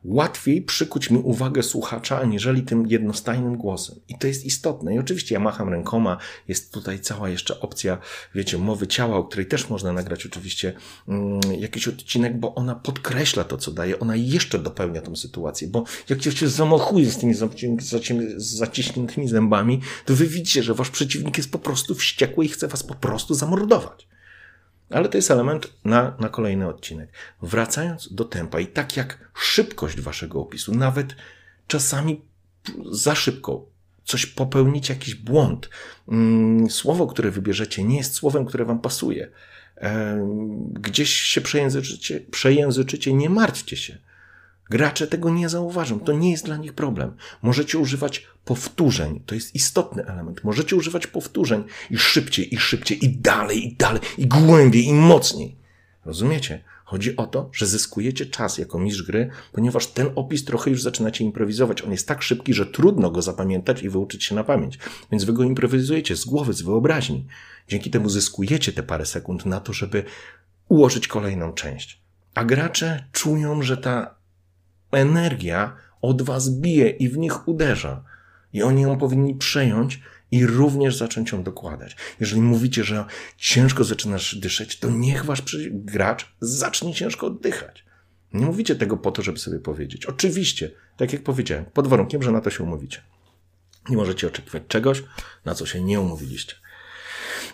łatwiej 0.03 0.61
przykuć 0.61 1.09
mi 1.09 1.17
uwagę 1.17 1.63
słuchacza, 1.63 2.19
aniżeli 2.19 2.61
tym 2.61 2.87
jednostajnym 2.87 3.57
głosem. 3.57 3.99
I 4.07 4.17
to 4.17 4.27
jest 4.27 4.45
istotne. 4.45 4.95
I 4.95 4.99
oczywiście 4.99 5.35
ja 5.35 5.39
macham 5.39 5.69
rękoma, 5.69 6.17
jest 6.47 6.73
tutaj 6.73 6.99
cała 6.99 7.29
jeszcze 7.29 7.59
opcja, 7.59 7.97
wiecie, 8.35 8.57
mowy 8.57 8.87
ciała, 8.87 9.17
o 9.17 9.23
której 9.23 9.45
też 9.45 9.69
można 9.69 9.93
nagrać 9.93 10.25
oczywiście 10.25 10.73
mm, 11.07 11.39
jakiś 11.59 11.87
odcinek, 11.87 12.39
bo 12.39 12.55
ona 12.55 12.75
podkreśla 12.75 13.43
to, 13.43 13.57
co 13.57 13.71
daje, 13.71 13.99
ona 13.99 14.15
jeszcze 14.15 14.59
dopełnia 14.59 15.01
tą 15.01 15.15
sytuację, 15.15 15.67
bo 15.67 15.83
jak 16.09 16.21
się 16.21 16.49
zamachuje 16.49 17.11
z 17.11 17.17
tymi 17.17 17.35
zaciśniętymi 18.37 19.27
zębami, 19.27 19.81
to 20.05 20.15
wy 20.15 20.27
widzicie, 20.27 20.63
że 20.63 20.73
wasz 20.73 20.89
przeciwnik 20.89 21.37
jest 21.37 21.51
po 21.51 21.59
prostu 21.59 21.95
wściekły 21.95 22.45
i 22.45 22.49
chce 22.49 22.67
was 22.67 22.83
po 22.83 22.95
prostu 22.95 23.33
zamordować. 23.33 24.07
Ale 24.89 25.09
to 25.09 25.17
jest 25.17 25.31
element 25.31 25.73
na, 25.85 26.15
na 26.19 26.29
kolejny 26.29 26.67
odcinek. 26.67 27.09
Wracając 27.41 28.13
do 28.13 28.25
tempa 28.25 28.59
i 28.59 28.67
tak 28.67 28.97
jak 28.97 29.31
szybkość 29.33 30.01
waszego 30.01 30.41
opisu, 30.41 30.75
nawet 30.75 31.15
czasami 31.67 32.21
za 32.91 33.15
szybko 33.15 33.65
coś 34.03 34.25
popełnić, 34.25 34.89
jakiś 34.89 35.15
błąd. 35.15 35.69
Mm, 36.07 36.69
słowo, 36.69 37.07
które 37.07 37.31
wybierzecie, 37.31 37.83
nie 37.83 37.97
jest 37.97 38.13
słowem, 38.13 38.45
które 38.45 38.65
wam 38.65 38.79
pasuje. 38.79 39.29
Gdzieś 40.73 41.09
się 41.13 41.41
przejęzyczycie, 41.41 42.19
przejęzyczycie 42.31 43.13
nie 43.13 43.29
martwcie 43.29 43.77
się. 43.77 43.97
Gracze 44.69 45.07
tego 45.07 45.29
nie 45.29 45.49
zauważą, 45.49 45.99
to 45.99 46.13
nie 46.13 46.31
jest 46.31 46.45
dla 46.45 46.57
nich 46.57 46.73
problem. 46.73 47.15
Możecie 47.41 47.77
używać 47.77 48.27
powtórzeń, 48.45 49.23
to 49.25 49.35
jest 49.35 49.55
istotny 49.55 50.05
element. 50.05 50.43
Możecie 50.43 50.75
używać 50.75 51.07
powtórzeń 51.07 51.63
i 51.91 51.97
szybciej, 51.97 52.53
i 52.53 52.57
szybciej, 52.57 53.05
i 53.05 53.09
dalej, 53.09 53.67
i 53.67 53.75
dalej, 53.75 54.01
i 54.17 54.27
głębiej, 54.27 54.85
i 54.85 54.93
mocniej. 54.93 55.55
Rozumiecie? 56.05 56.63
Chodzi 56.85 57.15
o 57.15 57.27
to, 57.27 57.49
że 57.53 57.67
zyskujecie 57.67 58.25
czas 58.25 58.57
jako 58.57 58.79
mistrz 58.79 59.03
gry, 59.03 59.29
ponieważ 59.51 59.87
ten 59.87 60.09
opis 60.15 60.45
trochę 60.45 60.69
już 60.69 60.81
zaczynacie 60.81 61.23
improwizować. 61.23 61.81
On 61.81 61.91
jest 61.91 62.07
tak 62.07 62.21
szybki, 62.21 62.53
że 62.53 62.65
trudno 62.65 63.11
go 63.11 63.21
zapamiętać 63.21 63.83
i 63.83 63.89
wyuczyć 63.89 64.23
się 64.23 64.35
na 64.35 64.43
pamięć. 64.43 64.79
Więc 65.11 65.23
wy 65.23 65.33
go 65.33 65.43
improwizujecie 65.43 66.15
z 66.15 66.25
głowy, 66.25 66.53
z 66.53 66.61
wyobraźni. 66.61 67.25
Dzięki 67.67 67.89
temu 67.89 68.09
zyskujecie 68.09 68.73
te 68.73 68.83
parę 68.83 69.05
sekund 69.05 69.45
na 69.45 69.59
to, 69.59 69.73
żeby 69.73 70.03
ułożyć 70.67 71.07
kolejną 71.07 71.53
część. 71.53 72.01
A 72.35 72.45
gracze 72.45 73.05
czują, 73.11 73.61
że 73.61 73.77
ta 73.77 74.18
energia 74.91 75.75
od 76.01 76.21
was 76.21 76.49
bije 76.49 76.89
i 76.89 77.09
w 77.09 77.17
nich 77.17 77.47
uderza. 77.47 78.03
I 78.53 78.63
oni 78.63 78.81
ją 78.81 78.97
powinni 78.97 79.35
przejąć 79.35 80.01
i 80.31 80.45
również 80.45 80.97
zacząć 80.97 81.31
ją 81.31 81.43
dokładać. 81.43 81.95
Jeżeli 82.19 82.41
mówicie, 82.41 82.83
że 82.83 83.05
ciężko 83.37 83.83
zaczynasz 83.83 84.35
dyszeć, 84.35 84.79
to 84.79 84.89
niech 84.89 85.25
wasz 85.25 85.43
gracz 85.71 86.35
zacznie 86.39 86.93
ciężko 86.93 87.27
oddychać. 87.27 87.85
Nie 88.33 88.45
mówicie 88.45 88.75
tego 88.75 88.97
po 88.97 89.11
to, 89.11 89.21
żeby 89.21 89.39
sobie 89.39 89.59
powiedzieć. 89.59 90.05
Oczywiście, 90.05 90.71
tak 90.97 91.13
jak 91.13 91.23
powiedziałem, 91.23 91.65
pod 91.65 91.87
warunkiem, 91.87 92.23
że 92.23 92.31
na 92.31 92.41
to 92.41 92.49
się 92.49 92.63
umówicie. 92.63 93.01
Nie 93.89 93.97
możecie 93.97 94.27
oczekiwać 94.27 94.63
czegoś, 94.67 95.03
na 95.45 95.55
co 95.55 95.65
się 95.65 95.83
nie 95.83 96.01
umówiliście. 96.01 96.55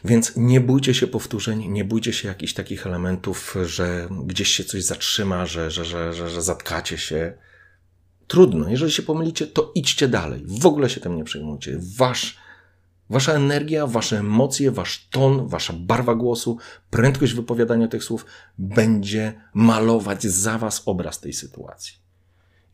Więc 0.03 0.33
nie 0.35 0.61
bójcie 0.61 0.93
się 0.93 1.07
powtórzeń, 1.07 1.67
nie 1.67 1.85
bójcie 1.85 2.13
się 2.13 2.27
jakichś 2.27 2.53
takich 2.53 2.87
elementów, 2.87 3.55
że 3.65 4.07
gdzieś 4.25 4.49
się 4.49 4.63
coś 4.63 4.83
zatrzyma, 4.83 5.45
że, 5.45 5.71
że, 5.71 5.85
że, 5.85 6.13
że, 6.13 6.29
że 6.29 6.41
zatkacie 6.41 6.97
się. 6.97 7.33
Trudno. 8.27 8.69
Jeżeli 8.69 8.91
się 8.91 9.03
pomylicie, 9.03 9.47
to 9.47 9.71
idźcie 9.75 10.07
dalej. 10.07 10.43
W 10.47 10.65
ogóle 10.65 10.89
się 10.89 11.01
tym 11.01 11.15
nie 11.15 11.23
przejmujcie. 11.23 11.79
Wasz, 11.97 12.37
wasza 13.09 13.33
energia, 13.33 13.87
wasze 13.87 14.19
emocje, 14.19 14.71
wasz 14.71 15.07
ton, 15.11 15.47
wasza 15.47 15.73
barwa 15.73 16.15
głosu, 16.15 16.57
prędkość 16.89 17.33
wypowiadania 17.33 17.87
tych 17.87 18.03
słów 18.03 18.25
będzie 18.57 19.41
malować 19.53 20.23
za 20.23 20.57
was 20.57 20.83
obraz 20.85 21.19
tej 21.19 21.33
sytuacji. 21.33 22.04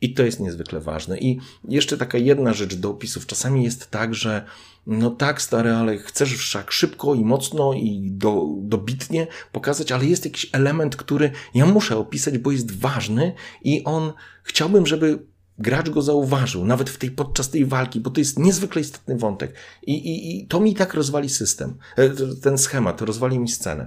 I 0.02 0.14
to 0.14 0.22
jest 0.22 0.40
niezwykle 0.40 0.80
ważne. 0.80 1.18
I 1.18 1.38
jeszcze 1.68 1.96
taka 1.96 2.18
jedna 2.18 2.52
rzecz 2.52 2.74
do 2.74 2.90
opisów. 2.90 3.26
Czasami 3.26 3.64
jest 3.64 3.90
tak, 3.90 4.14
że 4.14 4.44
no 4.86 5.10
tak, 5.10 5.42
stary, 5.42 5.72
ale 5.72 5.98
chcesz 5.98 6.36
wszak 6.36 6.72
szybko 6.72 7.14
i 7.14 7.24
mocno 7.24 7.72
i 7.72 8.08
do, 8.10 8.46
dobitnie 8.58 9.26
pokazać, 9.52 9.92
ale 9.92 10.04
jest 10.04 10.24
jakiś 10.24 10.50
element, 10.52 10.96
który 10.96 11.30
ja 11.54 11.66
muszę 11.66 11.96
opisać, 11.96 12.38
bo 12.38 12.50
jest 12.50 12.78
ważny 12.78 13.34
i 13.64 13.84
on 13.84 14.12
chciałbym, 14.42 14.86
żeby 14.86 15.26
gracz 15.62 15.90
go 15.90 16.02
zauważył, 16.02 16.64
nawet 16.64 16.90
w 16.90 16.98
tej, 16.98 17.10
podczas 17.10 17.50
tej 17.50 17.64
walki, 17.64 18.00
bo 18.00 18.10
to 18.10 18.20
jest 18.20 18.38
niezwykle 18.38 18.80
istotny 18.80 19.16
wątek. 19.16 19.54
I, 19.82 19.92
i, 19.92 20.40
i 20.40 20.46
to 20.46 20.60
mi 20.60 20.74
tak 20.74 20.94
rozwali 20.94 21.28
system, 21.28 21.74
e, 21.96 22.10
ten 22.42 22.58
schemat, 22.58 23.00
rozwali 23.00 23.38
mi 23.38 23.48
scenę. 23.48 23.86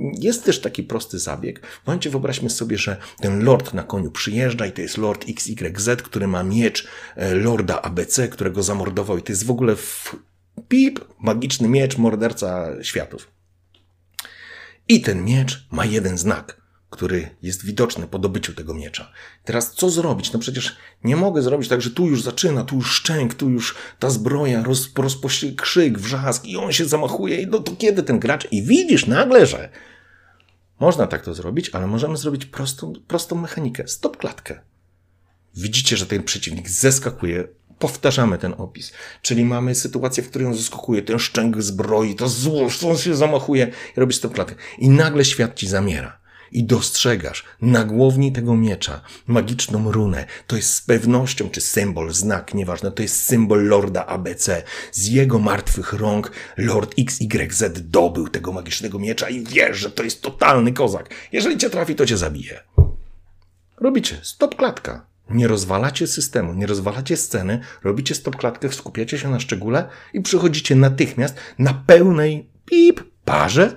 Jest 0.00 0.44
też 0.44 0.60
taki 0.60 0.82
prosty 0.82 1.18
zabieg. 1.18 1.66
W 1.66 1.86
momencie 1.86 2.10
wyobraźmy 2.10 2.50
sobie, 2.50 2.78
że 2.78 2.96
ten 3.20 3.44
lord 3.44 3.74
na 3.74 3.82
koniu 3.82 4.10
przyjeżdża 4.10 4.66
i 4.66 4.72
to 4.72 4.82
jest 4.82 4.98
lord 4.98 5.24
XYZ, 5.28 6.02
który 6.02 6.26
ma 6.26 6.42
miecz 6.42 6.88
e, 7.16 7.34
lorda 7.34 7.82
ABC, 7.82 8.28
którego 8.28 8.62
zamordował 8.62 9.18
i 9.18 9.22
to 9.22 9.32
jest 9.32 9.46
w 9.46 9.50
ogóle 9.50 9.76
w 9.76 10.16
pip, 10.68 11.00
magiczny 11.20 11.68
miecz, 11.68 11.98
morderca 11.98 12.68
światów. 12.82 13.28
I 14.88 15.00
ten 15.00 15.24
miecz 15.24 15.66
ma 15.70 15.84
jeden 15.84 16.18
znak– 16.18 16.56
który 16.94 17.30
jest 17.42 17.64
widoczny 17.64 18.06
po 18.06 18.18
dobyciu 18.18 18.54
tego 18.54 18.74
miecza. 18.74 19.12
Teraz 19.44 19.72
co 19.72 19.90
zrobić? 19.90 20.32
No 20.32 20.38
przecież 20.38 20.76
nie 21.04 21.16
mogę 21.16 21.42
zrobić 21.42 21.68
tak, 21.68 21.82
że 21.82 21.90
tu 21.90 22.06
już 22.06 22.22
zaczyna, 22.22 22.64
tu 22.64 22.76
już 22.76 22.92
szczęk, 22.92 23.34
tu 23.34 23.50
już 23.50 23.74
ta 23.98 24.10
zbroja, 24.10 24.62
roz, 24.62 24.90
rozpocznie 24.96 25.52
krzyk, 25.52 25.98
wrzask 25.98 26.44
i 26.44 26.56
on 26.56 26.72
się 26.72 26.84
zamachuje 26.84 27.42
i 27.42 27.46
no 27.46 27.58
to 27.58 27.76
kiedy 27.76 28.02
ten 28.02 28.18
gracz? 28.18 28.48
I 28.52 28.62
widzisz 28.62 29.06
nagle, 29.06 29.46
że 29.46 29.68
można 30.80 31.06
tak 31.06 31.24
to 31.24 31.34
zrobić, 31.34 31.70
ale 31.70 31.86
możemy 31.86 32.16
zrobić 32.16 32.46
prostą, 32.46 32.92
prostą 33.08 33.36
mechanikę. 33.36 33.88
Stop 33.88 34.16
klatkę. 34.16 34.60
Widzicie, 35.56 35.96
że 35.96 36.06
ten 36.06 36.22
przeciwnik 36.22 36.68
zeskakuje, 36.68 37.48
powtarzamy 37.78 38.38
ten 38.38 38.54
opis. 38.58 38.92
Czyli 39.22 39.44
mamy 39.44 39.74
sytuację, 39.74 40.22
w 40.22 40.30
której 40.30 40.48
on 40.48 40.54
zaskakuje, 40.54 41.02
ten 41.02 41.18
szczęk 41.18 41.62
zbroi, 41.62 42.14
to 42.14 42.28
zło, 42.28 42.68
on 42.90 42.96
się 42.96 43.16
zamachuje 43.16 43.70
i 43.96 44.00
robi 44.00 44.14
stop 44.14 44.34
klatkę. 44.34 44.54
I 44.78 44.88
nagle 44.88 45.24
świat 45.24 45.54
ci 45.54 45.68
zamiera 45.68 46.23
i 46.52 46.64
dostrzegasz 46.64 47.44
na 47.60 47.84
głowni 47.84 48.32
tego 48.32 48.56
miecza 48.56 49.00
magiczną 49.26 49.92
runę. 49.92 50.26
To 50.46 50.56
jest 50.56 50.74
z 50.74 50.80
pewnością, 50.80 51.50
czy 51.50 51.60
symbol, 51.60 52.12
znak, 52.12 52.54
nieważne, 52.54 52.92
to 52.92 53.02
jest 53.02 53.22
symbol 53.22 53.66
Lorda 53.66 54.06
ABC. 54.06 54.62
Z 54.92 55.06
jego 55.06 55.38
martwych 55.38 55.92
rąk 55.92 56.32
Lord 56.56 56.94
XYZ 56.98 57.64
dobył 57.74 58.28
tego 58.28 58.52
magicznego 58.52 58.98
miecza 58.98 59.28
i 59.28 59.44
wiesz, 59.44 59.78
że 59.78 59.90
to 59.90 60.02
jest 60.02 60.22
totalny 60.22 60.72
kozak. 60.72 61.10
Jeżeli 61.32 61.58
cię 61.58 61.70
trafi, 61.70 61.94
to 61.94 62.06
cię 62.06 62.16
zabije. 62.16 62.60
Robicie 63.80 64.18
stop 64.22 64.54
klatka. 64.56 65.06
Nie 65.30 65.48
rozwalacie 65.48 66.06
systemu, 66.06 66.54
nie 66.54 66.66
rozwalacie 66.66 67.16
sceny, 67.16 67.60
robicie 67.84 68.14
stop 68.14 68.36
klatkę, 68.36 68.72
skupiacie 68.72 69.18
się 69.18 69.30
na 69.30 69.40
szczególe 69.40 69.88
i 70.12 70.20
przychodzicie 70.20 70.76
natychmiast 70.76 71.36
na 71.58 71.74
pełnej 71.74 72.50
pip 72.64 73.02
parze 73.24 73.76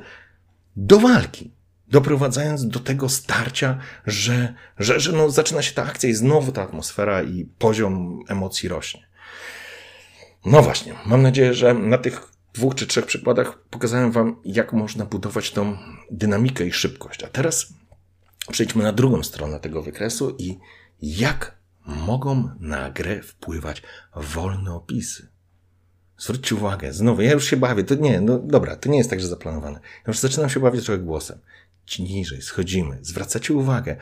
do 0.76 1.00
walki 1.00 1.57
doprowadzając 1.88 2.68
do 2.68 2.80
tego 2.80 3.10
starcia, 3.10 3.78
że, 4.06 4.54
że, 4.80 5.00
że 5.00 5.12
no, 5.12 5.30
zaczyna 5.30 5.62
się 5.62 5.74
ta 5.74 5.84
akcja 5.84 6.10
i 6.10 6.14
znowu 6.14 6.52
ta 6.52 6.62
atmosfera 6.62 7.24
i 7.24 7.46
poziom 7.46 8.24
emocji 8.28 8.70
rośnie. 8.70 9.08
No 10.46 10.62
właśnie, 10.62 10.94
mam 11.06 11.22
nadzieję, 11.22 11.54
że 11.54 11.74
na 11.74 11.98
tych 11.98 12.32
dwóch 12.54 12.76
czy 12.76 12.88
trzech 12.88 13.06
przykładach 13.06 13.60
pokazałem 13.70 14.12
Wam, 14.12 14.36
jak 14.46 14.74
można 14.74 15.06
budować 15.06 15.52
tą 15.52 15.78
dynamikę 16.12 16.66
i 16.66 16.72
szybkość. 16.72 17.24
A 17.24 17.28
teraz 17.28 17.74
przejdźmy 18.52 18.84
na 18.84 18.94
drugą 18.94 19.24
stronę 19.24 19.60
tego 19.60 19.82
wykresu 19.82 20.36
i 20.40 20.58
jak 21.02 21.58
mogą 21.86 22.50
na 22.60 22.92
grę 22.92 23.22
wpływać 23.22 23.84
wolne 24.16 24.74
opisy. 24.74 25.28
Zwróćcie 26.18 26.56
uwagę, 26.56 26.94
znowu, 26.94 27.22
ja 27.22 27.32
już 27.32 27.46
się 27.46 27.58
bawię, 27.58 27.84
to 27.84 27.96
nie, 27.96 28.22
no 28.22 28.40
dobra, 28.40 28.76
to 28.76 28.90
nie 28.90 28.98
jest 28.98 29.10
tak, 29.10 29.20
że 29.20 29.28
zaplanowane. 29.28 29.80
Ja 29.84 30.04
już 30.08 30.20
zaczynam 30.20 30.50
się 30.50 30.60
bawić 30.60 30.86
trochę 30.86 31.02
głosem. 31.02 31.40
Niżej, 32.00 32.42
schodzimy, 32.42 33.00
zwracacie 33.02 33.54
uwagę. 33.54 33.98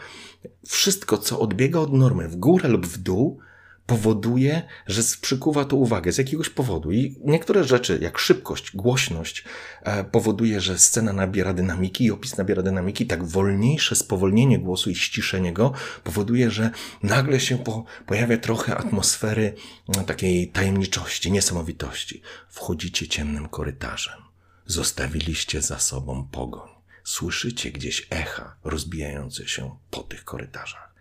Wszystko, 0.68 1.18
co 1.18 1.40
odbiega 1.40 1.80
od 1.80 1.94
normy 1.94 2.28
w 2.28 2.36
górę 2.36 2.70
lub 2.70 2.88
w 2.88 2.98
dół, 2.98 3.40
powoduje, 3.86 4.62
że 4.88 5.02
przykuwa 5.22 5.66
to 5.66 5.76
uwagę 5.76 6.12
z 6.12 6.18
jakiegoś 6.18 6.50
powodu. 6.50 6.92
I 6.92 7.20
niektóre 7.24 7.64
rzeczy, 7.64 8.00
jak 8.02 8.18
szybkość, 8.18 8.76
głośność, 8.76 9.44
e, 9.84 10.04
powoduje, 10.04 10.62
że 10.62 10.80
scena 10.80 11.14
nabiera 11.14 11.54
dynamiki 11.54 12.06
i 12.06 12.12
opis 12.12 12.38
nabiera 12.38 12.64
dynamiki. 12.64 13.06
Tak 13.06 13.24
wolniejsze 13.24 13.96
spowolnienie 13.96 14.60
głosu 14.60 14.90
i 14.90 14.96
ściszenie 14.96 15.54
go 15.54 15.74
powoduje, 16.04 16.52
że 16.52 16.72
nagle 17.04 17.40
się 17.40 17.58
po, 17.58 17.84
pojawia 18.06 18.38
trochę 18.38 18.78
atmosfery 18.78 19.54
no, 19.88 20.04
takiej 20.04 20.48
tajemniczości, 20.52 21.32
niesamowitości. 21.32 22.22
Wchodzicie 22.50 23.08
ciemnym 23.08 23.50
korytarzem. 23.50 24.22
Zostawiliście 24.66 25.62
za 25.62 25.80
sobą 25.80 26.28
pogoń. 26.32 26.75
Słyszycie 27.06 27.72
gdzieś 27.72 28.08
echa 28.10 28.56
rozbijające 28.64 29.48
się 29.48 29.78
po 29.92 30.04
tych 30.04 30.24
korytarzach. 30.24 30.94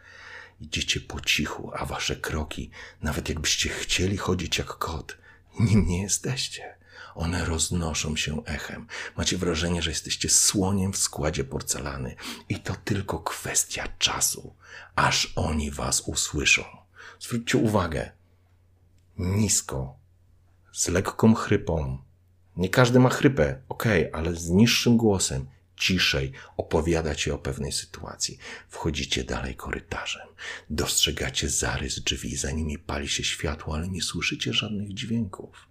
Idziecie 0.61 1.01
po 1.01 1.21
cichu, 1.21 1.71
a 1.75 1.85
wasze 1.85 2.17
kroki, 2.17 2.71
nawet 3.03 3.29
jakbyście 3.29 3.69
chcieli 3.69 4.17
chodzić 4.17 4.59
jak 4.59 4.67
kot, 4.67 5.19
nim 5.61 5.87
nie 5.87 6.03
jesteście. 6.03 6.77
One 7.15 7.45
roznoszą 7.45 8.17
się 8.17 8.45
echem. 8.45 8.87
Macie 9.17 9.39
wrażenie, 9.39 9.83
że 9.83 9.91
jesteście 9.91 10.29
słoniem 10.29 10.93
w 10.93 10.99
składzie 10.99 11.45
porcelany 11.45 12.17
i 12.49 12.61
to 12.61 12.77
tylko 12.85 13.19
kwestia 13.19 13.89
czasu, 13.99 14.55
aż 14.97 15.33
oni 15.37 15.71
was 15.71 16.01
usłyszą. 16.01 16.65
Zwróćcie 17.21 17.59
uwagę. 17.59 18.11
Nisko, 19.19 19.97
z 20.73 20.89
lekką 20.89 21.35
chrypą. 21.35 21.99
Nie 22.57 22.69
każdy 22.69 23.01
ma 23.01 23.11
chrypę, 23.11 23.61
okej, 23.69 24.09
okay, 24.09 24.21
ale 24.21 24.35
z 24.35 24.51
niższym 24.51 24.97
głosem 24.97 25.54
ciszej 25.77 26.33
opowiada 26.57 27.15
ci 27.15 27.31
o 27.31 27.39
pewnej 27.39 27.73
sytuacji. 27.73 28.39
Wchodzicie 28.69 29.25
dalej 29.25 29.55
korytarzem. 29.55 30.29
Dostrzegacie 30.71 31.49
zarys 31.49 32.01
drzwi, 32.01 32.37
za 32.37 32.51
nimi 32.51 32.79
pali 32.79 33.09
się 33.09 33.25
światło, 33.25 33.75
ale 33.75 33.89
nie 33.89 34.03
słyszycie 34.03 34.53
żadnych 34.53 34.95
dźwięków. 34.95 35.69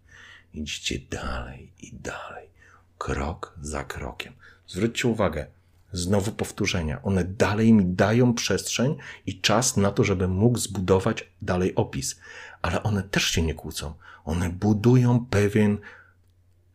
Idziecie 0.54 1.00
dalej 1.10 1.72
i 1.82 1.94
dalej, 1.94 2.50
krok 2.98 3.54
za 3.62 3.84
krokiem. 3.84 4.34
Zwróćcie 4.68 5.08
uwagę, 5.08 5.48
znowu 5.94 6.32
powtórzenia. 6.32 7.02
One 7.04 7.24
dalej 7.24 7.74
mi 7.74 7.86
dają 7.86 8.34
przestrzeń 8.34 8.96
i 9.26 9.42
czas 9.42 9.78
na 9.78 9.92
to, 9.92 10.04
żebym 10.04 10.32
mógł 10.32 10.58
zbudować 10.58 11.30
dalej 11.42 11.76
opis. 11.76 12.20
Ale 12.62 12.84
one 12.84 13.04
też 13.04 13.24
się 13.24 13.42
nie 13.42 13.54
kłócą. 13.54 13.94
One 14.26 14.50
budują 14.50 15.26
pewien 15.26 15.78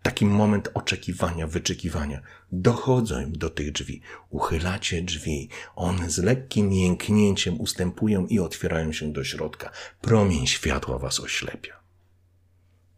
taki 0.09 0.27
moment 0.27 0.69
oczekiwania, 0.75 1.47
wyczekiwania. 1.47 2.23
Dochodzą 2.53 3.33
do 3.33 3.51
tych 3.51 3.73
drzwi, 3.73 4.01
uchylacie 4.31 5.03
drzwi, 5.03 5.49
one 5.77 6.11
z 6.11 6.19
lekkim 6.19 6.73
jęknięciem 6.73 7.61
ustępują 7.61 8.27
i 8.27 8.39
otwierają 8.39 8.93
się 8.93 9.13
do 9.13 9.25
środka. 9.25 9.71
Promień 10.01 10.47
światła 10.47 10.99
was 10.99 11.21
oślepia. 11.21 11.75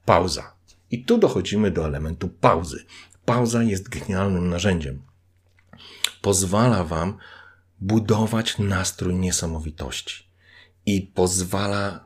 Pauza. 0.05 0.53
I 0.91 1.05
tu 1.05 1.19
dochodzimy 1.19 1.71
do 1.71 1.85
elementu 1.85 2.29
pauzy. 2.29 2.85
Pauza 3.25 3.63
jest 3.63 3.89
genialnym 3.89 4.49
narzędziem. 4.49 5.03
Pozwala 6.23 6.85
wam 6.85 7.17
budować 7.81 8.59
nastrój 8.59 9.15
niesamowitości 9.15 10.25
i 10.87 11.03
pozwala 11.03 12.05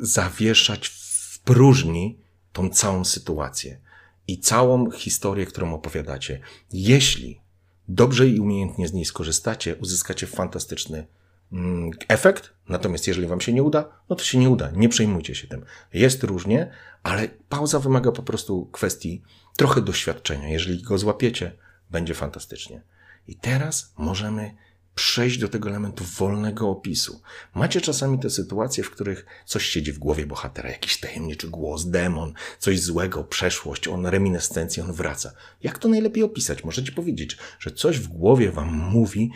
zawieszać 0.00 0.88
w 0.88 1.38
próżni 1.38 2.18
tą 2.52 2.70
całą 2.70 3.04
sytuację 3.04 3.85
i 4.28 4.38
całą 4.38 4.90
historię, 4.90 5.46
którą 5.46 5.74
opowiadacie. 5.74 6.40
Jeśli 6.72 7.40
dobrze 7.88 8.28
i 8.28 8.40
umiejętnie 8.40 8.88
z 8.88 8.92
niej 8.92 9.04
skorzystacie, 9.04 9.76
uzyskacie 9.76 10.26
fantastyczny 10.26 11.06
mm, 11.52 11.90
efekt. 12.08 12.52
Natomiast 12.68 13.06
jeżeli 13.06 13.26
wam 13.26 13.40
się 13.40 13.52
nie 13.52 13.62
uda, 13.62 13.88
no 14.08 14.16
to 14.16 14.24
się 14.24 14.38
nie 14.38 14.50
uda. 14.50 14.70
Nie 14.70 14.88
przejmujcie 14.88 15.34
się 15.34 15.46
tym. 15.46 15.64
Jest 15.92 16.24
różnie, 16.24 16.70
ale 17.02 17.28
pauza 17.48 17.78
wymaga 17.78 18.12
po 18.12 18.22
prostu 18.22 18.66
kwestii 18.72 19.22
trochę 19.56 19.82
doświadczenia. 19.82 20.48
Jeżeli 20.48 20.82
go 20.82 20.98
złapiecie, 20.98 21.52
będzie 21.90 22.14
fantastycznie. 22.14 22.82
I 23.28 23.34
teraz 23.34 23.92
możemy 23.98 24.54
przejść 24.96 25.38
do 25.38 25.48
tego 25.48 25.68
elementu 25.68 26.04
wolnego 26.04 26.70
opisu. 26.70 27.20
Macie 27.54 27.80
czasami 27.80 28.18
te 28.18 28.30
sytuacje, 28.30 28.84
w 28.84 28.90
których 28.90 29.26
coś 29.46 29.66
siedzi 29.66 29.92
w 29.92 29.98
głowie 29.98 30.26
bohatera, 30.26 30.70
jakiś 30.70 31.00
tajemniczy 31.00 31.48
głos, 31.48 31.86
demon, 31.90 32.32
coś 32.58 32.80
złego, 32.80 33.24
przeszłość, 33.24 33.88
on 33.88 34.06
reminiscencja, 34.06 34.84
on 34.84 34.92
wraca. 34.92 35.32
Jak 35.62 35.78
to 35.78 35.88
najlepiej 35.88 36.22
opisać? 36.22 36.64
Możecie 36.64 36.92
powiedzieć, 36.92 37.38
że 37.60 37.70
coś 37.70 37.98
w 37.98 38.08
głowie 38.08 38.52
wam 38.52 38.72
mówi, 38.72 39.30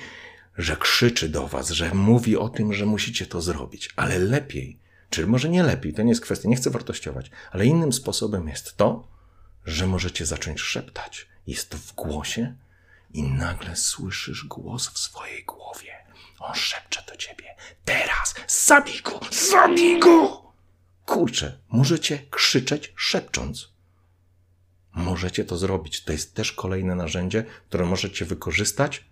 że 0.58 0.76
krzyczy 0.76 1.28
do 1.28 1.46
was, 1.46 1.70
że 1.70 1.94
mówi 1.94 2.36
o 2.36 2.48
tym, 2.48 2.72
że 2.72 2.86
musicie 2.86 3.26
to 3.26 3.40
zrobić, 3.40 3.88
ale 3.96 4.18
lepiej, 4.18 4.78
czy 5.10 5.26
może 5.26 5.48
nie 5.48 5.62
lepiej, 5.62 5.94
to 5.94 6.02
nie 6.02 6.08
jest 6.08 6.22
kwestia, 6.22 6.48
nie 6.48 6.56
chcę 6.56 6.70
wartościować, 6.70 7.30
ale 7.50 7.66
innym 7.66 7.92
sposobem 7.92 8.48
jest 8.48 8.76
to, 8.76 9.08
że 9.64 9.86
możecie 9.86 10.26
zacząć 10.26 10.60
szeptać. 10.60 11.28
Jest 11.46 11.74
w 11.74 11.94
głosie, 11.94 12.54
i 13.12 13.22
nagle 13.22 13.76
słyszysz 13.76 14.44
głos 14.44 14.88
w 14.88 14.98
swojej 14.98 15.44
głowie. 15.44 15.92
On 16.38 16.54
szepcze 16.54 17.02
do 17.08 17.16
ciebie. 17.16 17.56
Teraz! 17.84 18.34
Zabij 18.48 19.02
go! 19.02 19.20
Zabij 19.52 20.00
go! 20.00 20.42
Kurczę, 21.06 21.58
możecie 21.68 22.18
krzyczeć 22.30 22.92
szepcząc. 22.96 23.68
Możecie 24.94 25.44
to 25.44 25.56
zrobić. 25.56 26.04
To 26.04 26.12
jest 26.12 26.34
też 26.34 26.52
kolejne 26.52 26.94
narzędzie, 26.94 27.44
które 27.68 27.86
możecie 27.86 28.24
wykorzystać 28.24 29.04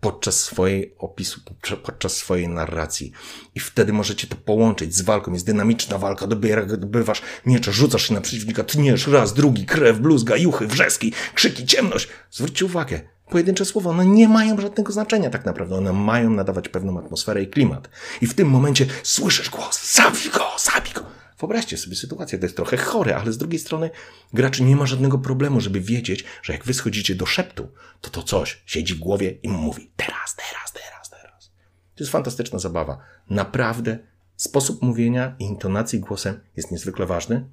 podczas 0.00 0.40
swojej 0.40 0.94
opisu, 0.98 1.40
podczas 1.82 2.16
swojej 2.16 2.48
narracji. 2.48 3.12
I 3.54 3.60
wtedy 3.60 3.92
możecie 3.92 4.26
to 4.26 4.36
połączyć 4.36 4.94
z 4.94 5.02
walką. 5.02 5.32
Jest 5.32 5.46
dynamiczna 5.46 5.98
walka, 5.98 6.26
dobywasz 6.26 7.22
miecze, 7.46 7.72
rzucasz 7.72 8.08
się 8.08 8.14
na 8.14 8.20
przeciwnika, 8.20 8.64
tniesz 8.64 9.06
raz, 9.06 9.34
drugi, 9.34 9.66
krew, 9.66 9.98
bluzga, 9.98 10.36
juchy, 10.36 10.66
wrzeski, 10.66 11.12
krzyki, 11.34 11.66
ciemność. 11.66 12.08
Zwróćcie 12.30 12.64
uwagę, 12.64 13.00
pojedyncze 13.30 13.64
słowa, 13.64 13.90
one 13.90 14.06
nie 14.06 14.28
mają 14.28 14.60
żadnego 14.60 14.92
znaczenia 14.92 15.30
tak 15.30 15.44
naprawdę. 15.44 15.76
One 15.76 15.92
mają 15.92 16.30
nadawać 16.30 16.68
pewną 16.68 16.98
atmosferę 16.98 17.42
i 17.42 17.48
klimat. 17.48 17.88
I 18.20 18.26
w 18.26 18.34
tym 18.34 18.48
momencie 18.48 18.86
słyszysz 19.02 19.50
głos, 19.50 19.94
zabij 19.94 20.30
go, 20.30 20.44
zabij 20.58 20.92
go. 20.92 21.18
Wyobraźcie 21.38 21.76
sobie 21.76 21.96
sytuację, 21.96 22.38
to 22.38 22.44
jest 22.44 22.56
trochę 22.56 22.76
chore, 22.76 23.16
ale 23.16 23.32
z 23.32 23.38
drugiej 23.38 23.60
strony 23.60 23.90
gracz 24.32 24.60
nie 24.60 24.76
ma 24.76 24.86
żadnego 24.86 25.18
problemu, 25.18 25.60
żeby 25.60 25.80
wiedzieć, 25.80 26.24
że 26.42 26.52
jak 26.52 26.64
wy 26.64 26.74
schodzicie 26.74 27.14
do 27.14 27.26
szeptu, 27.26 27.68
to 28.00 28.10
to 28.10 28.22
coś 28.22 28.62
siedzi 28.66 28.94
w 28.94 28.98
głowie 28.98 29.30
i 29.42 29.48
mówi 29.48 29.90
teraz, 29.96 30.36
teraz, 30.36 30.72
teraz, 30.72 31.10
teraz. 31.10 31.50
To 31.94 32.04
jest 32.04 32.12
fantastyczna 32.12 32.58
zabawa. 32.58 32.98
Naprawdę 33.30 33.98
sposób 34.36 34.82
mówienia 34.82 35.36
i 35.38 35.44
intonacji 35.44 36.00
głosem 36.00 36.40
jest 36.56 36.70
niezwykle 36.70 37.06
ważny. 37.06 37.44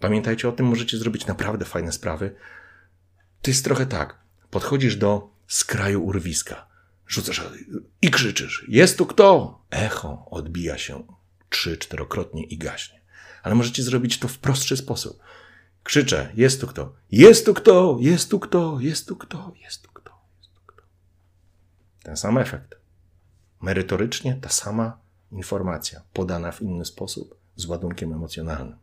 Pamiętajcie 0.00 0.48
o 0.48 0.52
tym, 0.52 0.66
możecie 0.66 0.98
zrobić 0.98 1.26
naprawdę 1.26 1.64
fajne 1.64 1.92
sprawy. 1.92 2.34
To 3.42 3.50
jest 3.50 3.64
trochę 3.64 3.86
tak. 3.86 4.25
Podchodzisz 4.56 4.96
do 4.96 5.30
skraju 5.46 6.04
urwiska, 6.04 6.66
rzucasz 7.06 7.42
i 8.02 8.10
krzyczysz: 8.10 8.64
Jest 8.68 8.98
tu 8.98 9.06
kto? 9.06 9.58
Echo 9.70 10.26
odbija 10.30 10.78
się 10.78 11.06
trzy, 11.50 11.76
czterokrotnie 11.76 12.44
i 12.44 12.58
gaśnie. 12.58 13.00
Ale 13.42 13.54
możecie 13.54 13.82
zrobić 13.82 14.18
to 14.18 14.28
w 14.28 14.38
prostszy 14.38 14.76
sposób. 14.76 15.20
Krzyczę: 15.82 16.32
Jest 16.34 16.60
tu 16.60 16.66
kto? 16.66 16.92
Jest 17.10 17.46
tu 17.46 17.54
kto? 17.54 17.96
Jest 18.00 18.30
tu 18.30 18.38
kto? 18.38 18.78
Jest 18.80 19.08
tu 19.08 19.16
kto? 19.16 19.52
Jest 19.60 19.82
tu 19.82 19.90
kto? 19.92 20.12
Jest 20.38 20.54
tu 20.54 20.60
kto? 20.66 20.82
Ten 22.02 22.16
sam 22.16 22.38
efekt. 22.38 22.74
Merytorycznie 23.60 24.34
ta 24.34 24.48
sama 24.48 24.98
informacja, 25.32 26.02
podana 26.12 26.52
w 26.52 26.62
inny 26.62 26.84
sposób, 26.84 27.40
z 27.56 27.66
ładunkiem 27.66 28.12
emocjonalnym. 28.12 28.78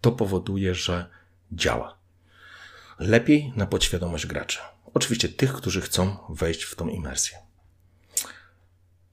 To 0.00 0.12
powoduje, 0.12 0.74
że 0.74 1.10
działa 1.52 2.05
lepiej 2.98 3.52
na 3.56 3.66
podświadomość 3.66 4.26
gracza. 4.26 4.60
Oczywiście 4.94 5.28
tych, 5.28 5.52
którzy 5.52 5.80
chcą 5.80 6.16
wejść 6.28 6.62
w 6.62 6.76
tą 6.76 6.88
imersję. 6.88 7.38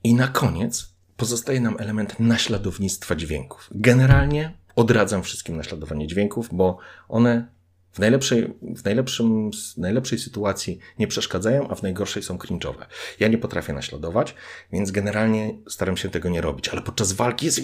I 0.03 0.13
na 0.13 0.27
koniec 0.27 0.93
pozostaje 1.17 1.61
nam 1.61 1.75
element 1.79 2.19
naśladownictwa 2.19 3.15
dźwięków. 3.15 3.69
Generalnie 3.71 4.57
odradzam 4.75 5.23
wszystkim 5.23 5.57
naśladowanie 5.57 6.07
dźwięków, 6.07 6.49
bo 6.51 6.77
one 7.09 7.47
w 7.91 7.99
najlepszej, 7.99 8.53
w 8.61 8.85
najlepszym, 8.85 9.51
najlepszej 9.77 10.19
sytuacji 10.19 10.79
nie 10.99 11.07
przeszkadzają, 11.07 11.69
a 11.69 11.75
w 11.75 11.83
najgorszej 11.83 12.23
są 12.23 12.37
cringe'owe. 12.37 12.85
Ja 13.19 13.27
nie 13.27 13.37
potrafię 13.37 13.73
naśladować, 13.73 14.35
więc 14.71 14.91
generalnie 14.91 15.57
staram 15.67 15.97
się 15.97 16.09
tego 16.09 16.29
nie 16.29 16.41
robić, 16.41 16.69
ale 16.69 16.81
podczas 16.81 17.13
walki 17.13 17.45
jest 17.45 17.61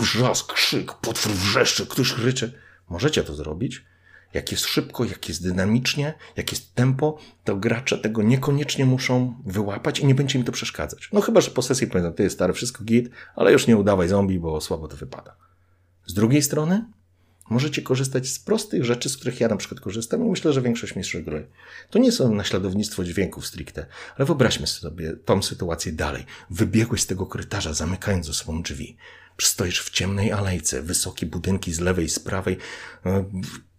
wrzask, 0.00 0.52
krzyk, 0.52 0.94
potwór 0.94 1.32
wrzeszczy, 1.32 1.86
ktoś 1.86 2.18
ryczy. 2.18 2.60
Możecie 2.88 3.24
to 3.24 3.34
zrobić, 3.34 3.84
jak 4.36 4.52
jest 4.52 4.64
szybko, 4.64 5.04
jak 5.04 5.28
jest 5.28 5.42
dynamicznie, 5.42 6.14
jak 6.36 6.52
jest 6.52 6.74
tempo, 6.74 7.18
to 7.44 7.56
gracze 7.56 7.98
tego 7.98 8.22
niekoniecznie 8.22 8.86
muszą 8.86 9.34
wyłapać 9.46 10.00
i 10.00 10.06
nie 10.06 10.14
będzie 10.14 10.38
im 10.38 10.44
to 10.44 10.52
przeszkadzać. 10.52 11.08
No 11.12 11.20
chyba, 11.20 11.40
że 11.40 11.50
po 11.50 11.62
sesji 11.62 11.86
powiedzą, 11.86 12.12
ty 12.12 12.30
stary, 12.30 12.52
wszystko 12.52 12.84
git, 12.84 13.10
ale 13.36 13.52
już 13.52 13.66
nie 13.66 13.76
udawaj 13.76 14.08
zombie, 14.08 14.38
bo 14.38 14.60
słabo 14.60 14.88
to 14.88 14.96
wypada. 14.96 15.36
Z 16.06 16.14
drugiej 16.14 16.42
strony, 16.42 16.84
Możecie 17.50 17.82
korzystać 17.82 18.28
z 18.28 18.38
prostych 18.38 18.84
rzeczy, 18.84 19.08
z 19.08 19.16
których 19.16 19.40
ja 19.40 19.48
na 19.48 19.56
przykład 19.56 19.80
korzystam 19.80 20.26
i 20.26 20.30
myślę, 20.30 20.52
że 20.52 20.62
większość 20.62 20.96
mistrzów 20.96 21.24
gry. 21.24 21.48
To 21.90 21.98
nie 21.98 22.12
są 22.12 22.34
naśladownictwo 22.34 23.04
dźwięków 23.04 23.46
stricte, 23.46 23.86
ale 24.16 24.26
wyobraźmy 24.26 24.66
sobie 24.66 25.16
tą 25.24 25.42
sytuację 25.42 25.92
dalej. 25.92 26.24
Wybiegłeś 26.50 27.02
z 27.02 27.06
tego 27.06 27.26
korytarza, 27.26 27.72
zamykając 27.72 28.26
za 28.26 28.32
sobą 28.32 28.62
drzwi. 28.62 28.96
Stoisz 29.40 29.82
w 29.82 29.90
ciemnej 29.90 30.32
alejce, 30.32 30.82
wysokie 30.82 31.26
budynki 31.26 31.72
z 31.72 31.80
lewej 31.80 32.04
i 32.04 32.08
z 32.08 32.18
prawej 32.18 32.56
e, 33.06 33.24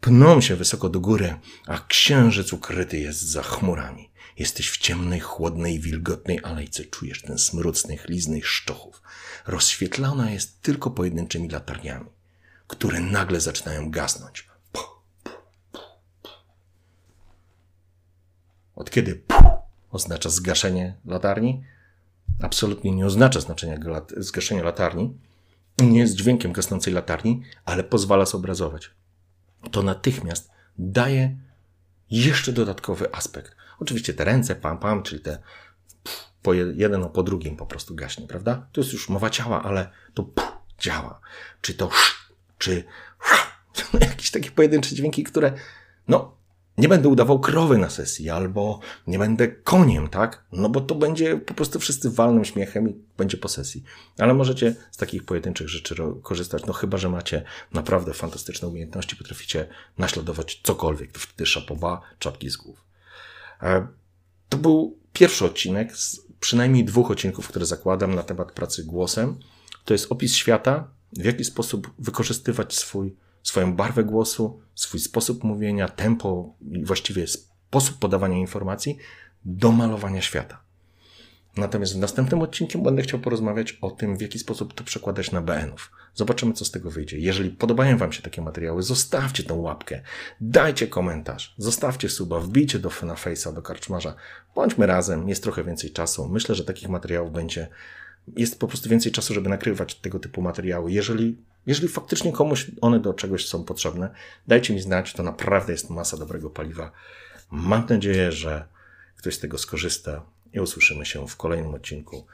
pną 0.01 0.41
się 0.41 0.55
wysoko 0.55 0.89
do 0.89 0.99
góry, 0.99 1.35
a 1.67 1.79
księżyc 1.79 2.53
ukryty 2.53 2.99
jest 2.99 3.21
za 3.21 3.43
chmurami. 3.43 4.09
Jesteś 4.37 4.69
w 4.69 4.77
ciemnej, 4.77 5.19
chłodnej, 5.19 5.79
wilgotnej 5.79 6.39
alejce. 6.43 6.85
Czujesz 6.85 7.21
ten 7.21 7.37
smród 7.37 7.83
liznych 8.09 8.47
szczochów. 8.47 9.01
Rozświetlona 9.47 10.31
jest 10.31 10.61
tylko 10.61 10.91
pojedynczymi 10.91 11.49
latarniami, 11.49 12.09
które 12.67 12.99
nagle 12.99 13.39
zaczynają 13.39 13.91
gasnąć. 13.91 14.47
Od 18.75 18.91
kiedy 18.91 19.21
oznacza 19.91 20.29
zgaszenie 20.29 20.95
latarni? 21.05 21.63
Absolutnie 22.41 22.91
nie 22.91 23.05
oznacza 23.05 23.39
znaczenia 23.39 23.77
zgaszenia 24.17 24.63
latarni. 24.63 25.17
Nie 25.79 25.99
jest 25.99 26.15
dźwiękiem 26.15 26.51
gasnącej 26.51 26.93
latarni, 26.93 27.43
ale 27.65 27.83
pozwala 27.83 28.25
zobrazować. 28.25 28.91
To 29.71 29.83
natychmiast 29.83 30.51
daje 30.77 31.37
jeszcze 32.11 32.53
dodatkowy 32.53 33.15
aspekt. 33.15 33.55
Oczywiście 33.79 34.13
te 34.13 34.23
ręce, 34.23 34.55
pam, 34.55 34.77
pam, 34.79 35.03
czyli 35.03 35.21
te 35.21 35.37
po 36.41 36.53
jeden 36.53 37.09
po 37.09 37.23
drugim 37.23 37.57
po 37.57 37.65
prostu 37.65 37.95
gaśnie, 37.95 38.27
prawda? 38.27 38.67
To 38.71 38.81
jest 38.81 38.93
już 38.93 39.09
mowa 39.09 39.29
ciała, 39.29 39.63
ale 39.63 39.89
to 40.13 40.23
pff, 40.23 40.51
działa. 40.79 41.19
Czy 41.61 41.73
to 41.73 41.85
sz, 41.85 42.15
czy 42.57 42.83
sz, 43.25 43.47
jakieś 44.09 44.31
takie 44.31 44.51
pojedyncze 44.51 44.95
dźwięki, 44.95 45.23
które 45.23 45.53
no 46.07 46.37
nie 46.77 46.87
będę 46.87 47.09
udawał 47.09 47.39
krowy 47.39 47.77
na 47.77 47.89
sesji, 47.89 48.29
albo 48.29 48.79
nie 49.07 49.19
będę 49.19 49.47
koniem, 49.47 50.07
tak? 50.07 50.43
No 50.51 50.69
bo 50.69 50.81
to 50.81 50.95
będzie 50.95 51.37
po 51.37 51.53
prostu 51.53 51.79
wszyscy 51.79 52.09
walnym 52.09 52.45
śmiechem 52.45 52.89
i 52.89 52.95
będzie 53.17 53.37
po 53.37 53.49
sesji. 53.49 53.83
Ale 54.17 54.33
możecie 54.33 54.75
z 54.91 54.97
takich 54.97 55.25
pojedynczych 55.25 55.69
rzeczy 55.69 55.95
korzystać, 56.23 56.65
no 56.65 56.73
chyba, 56.73 56.97
że 56.97 57.09
macie 57.09 57.43
naprawdę 57.73 58.13
fantastyczne 58.13 58.67
umiejętności, 58.67 59.15
potraficie 59.15 59.67
naśladować 59.97 60.61
cokolwiek, 60.63 61.11
to 61.11 61.19
wtedy 61.19 61.45
szapoba, 61.45 62.01
czapki 62.19 62.49
z 62.49 62.57
głów. 62.57 62.83
E, 63.61 63.87
to 64.49 64.57
był 64.57 64.97
pierwszy 65.13 65.45
odcinek 65.45 65.97
z 65.97 66.21
przynajmniej 66.39 66.85
dwóch 66.85 67.11
odcinków, 67.11 67.47
które 67.47 67.65
zakładam 67.65 68.15
na 68.15 68.23
temat 68.23 68.51
pracy 68.51 68.83
głosem. 68.83 69.39
To 69.85 69.93
jest 69.93 70.11
opis 70.11 70.35
świata, 70.35 70.87
w 71.13 71.25
jaki 71.25 71.43
sposób 71.43 71.91
wykorzystywać 71.99 72.75
swój, 72.75 73.15
swoją 73.47 73.75
barwę 73.75 74.03
głosu, 74.03 74.61
swój 74.75 74.99
sposób 74.99 75.43
mówienia, 75.43 75.89
tempo 75.89 76.53
i 76.71 76.85
właściwie 76.85 77.27
sposób 77.27 77.99
podawania 77.99 78.37
informacji 78.37 78.97
do 79.45 79.71
malowania 79.71 80.21
świata. 80.21 80.61
Natomiast 81.57 81.95
w 81.95 81.99
następnym 81.99 82.41
odcinku 82.41 82.81
będę 82.81 83.01
chciał 83.01 83.19
porozmawiać 83.19 83.77
o 83.81 83.91
tym, 83.91 84.17
w 84.17 84.21
jaki 84.21 84.39
sposób 84.39 84.73
to 84.73 84.83
przekładać 84.83 85.31
na 85.31 85.41
BN-ów. 85.41 85.91
Zobaczymy, 86.13 86.53
co 86.53 86.65
z 86.65 86.71
tego 86.71 86.91
wyjdzie. 86.91 87.19
Jeżeli 87.19 87.49
podobają 87.49 87.97
Wam 87.97 88.13
się 88.13 88.21
takie 88.21 88.41
materiały, 88.41 88.83
zostawcie 88.83 89.43
tą 89.43 89.55
łapkę, 89.55 90.01
dajcie 90.41 90.87
komentarz, 90.87 91.55
zostawcie 91.57 92.09
suba, 92.09 92.39
wbijcie 92.39 92.79
do 92.79 92.89
na 93.03 93.13
Face'a, 93.13 93.53
do 93.53 93.61
karczmarza. 93.61 94.15
Bądźmy 94.55 94.85
razem, 94.85 95.29
jest 95.29 95.43
trochę 95.43 95.63
więcej 95.63 95.91
czasu. 95.91 96.29
Myślę, 96.29 96.55
że 96.55 96.63
takich 96.63 96.89
materiałów 96.89 97.31
będzie, 97.31 97.67
jest 98.35 98.59
po 98.59 98.67
prostu 98.67 98.89
więcej 98.89 99.11
czasu, 99.11 99.33
żeby 99.33 99.49
nakrywać 99.49 99.95
tego 99.95 100.19
typu 100.19 100.41
materiały. 100.41 100.91
Jeżeli, 100.91 101.37
jeżeli 101.67 101.87
faktycznie 101.87 102.31
komuś 102.31 102.71
one 102.81 102.99
do 102.99 103.13
czegoś 103.13 103.47
są 103.47 103.63
potrzebne, 103.63 104.09
dajcie 104.47 104.73
mi 104.73 104.79
znać, 104.79 105.13
to 105.13 105.23
naprawdę 105.23 105.71
jest 105.71 105.89
masa 105.89 106.17
dobrego 106.17 106.49
paliwa. 106.49 106.91
Mam 107.51 107.85
nadzieję, 107.89 108.31
że 108.31 108.67
ktoś 109.17 109.35
z 109.35 109.39
tego 109.39 109.57
skorzysta 109.57 110.25
i 110.53 110.59
usłyszymy 110.59 111.05
się 111.05 111.27
w 111.27 111.37
kolejnym 111.37 111.73
odcinku 111.73 112.25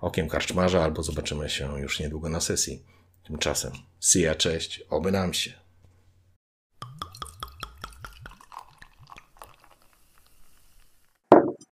Okiem 0.00 0.28
Karczmarza 0.28 0.84
albo 0.84 1.02
zobaczymy 1.02 1.50
się 1.50 1.80
już 1.80 2.00
niedługo 2.00 2.28
na 2.28 2.40
sesji. 2.40 2.82
Tymczasem, 3.26 3.72
ya, 4.14 4.34
cześć, 4.34 4.82
oby 4.90 5.12
nam 5.12 5.34
się. 5.34 5.65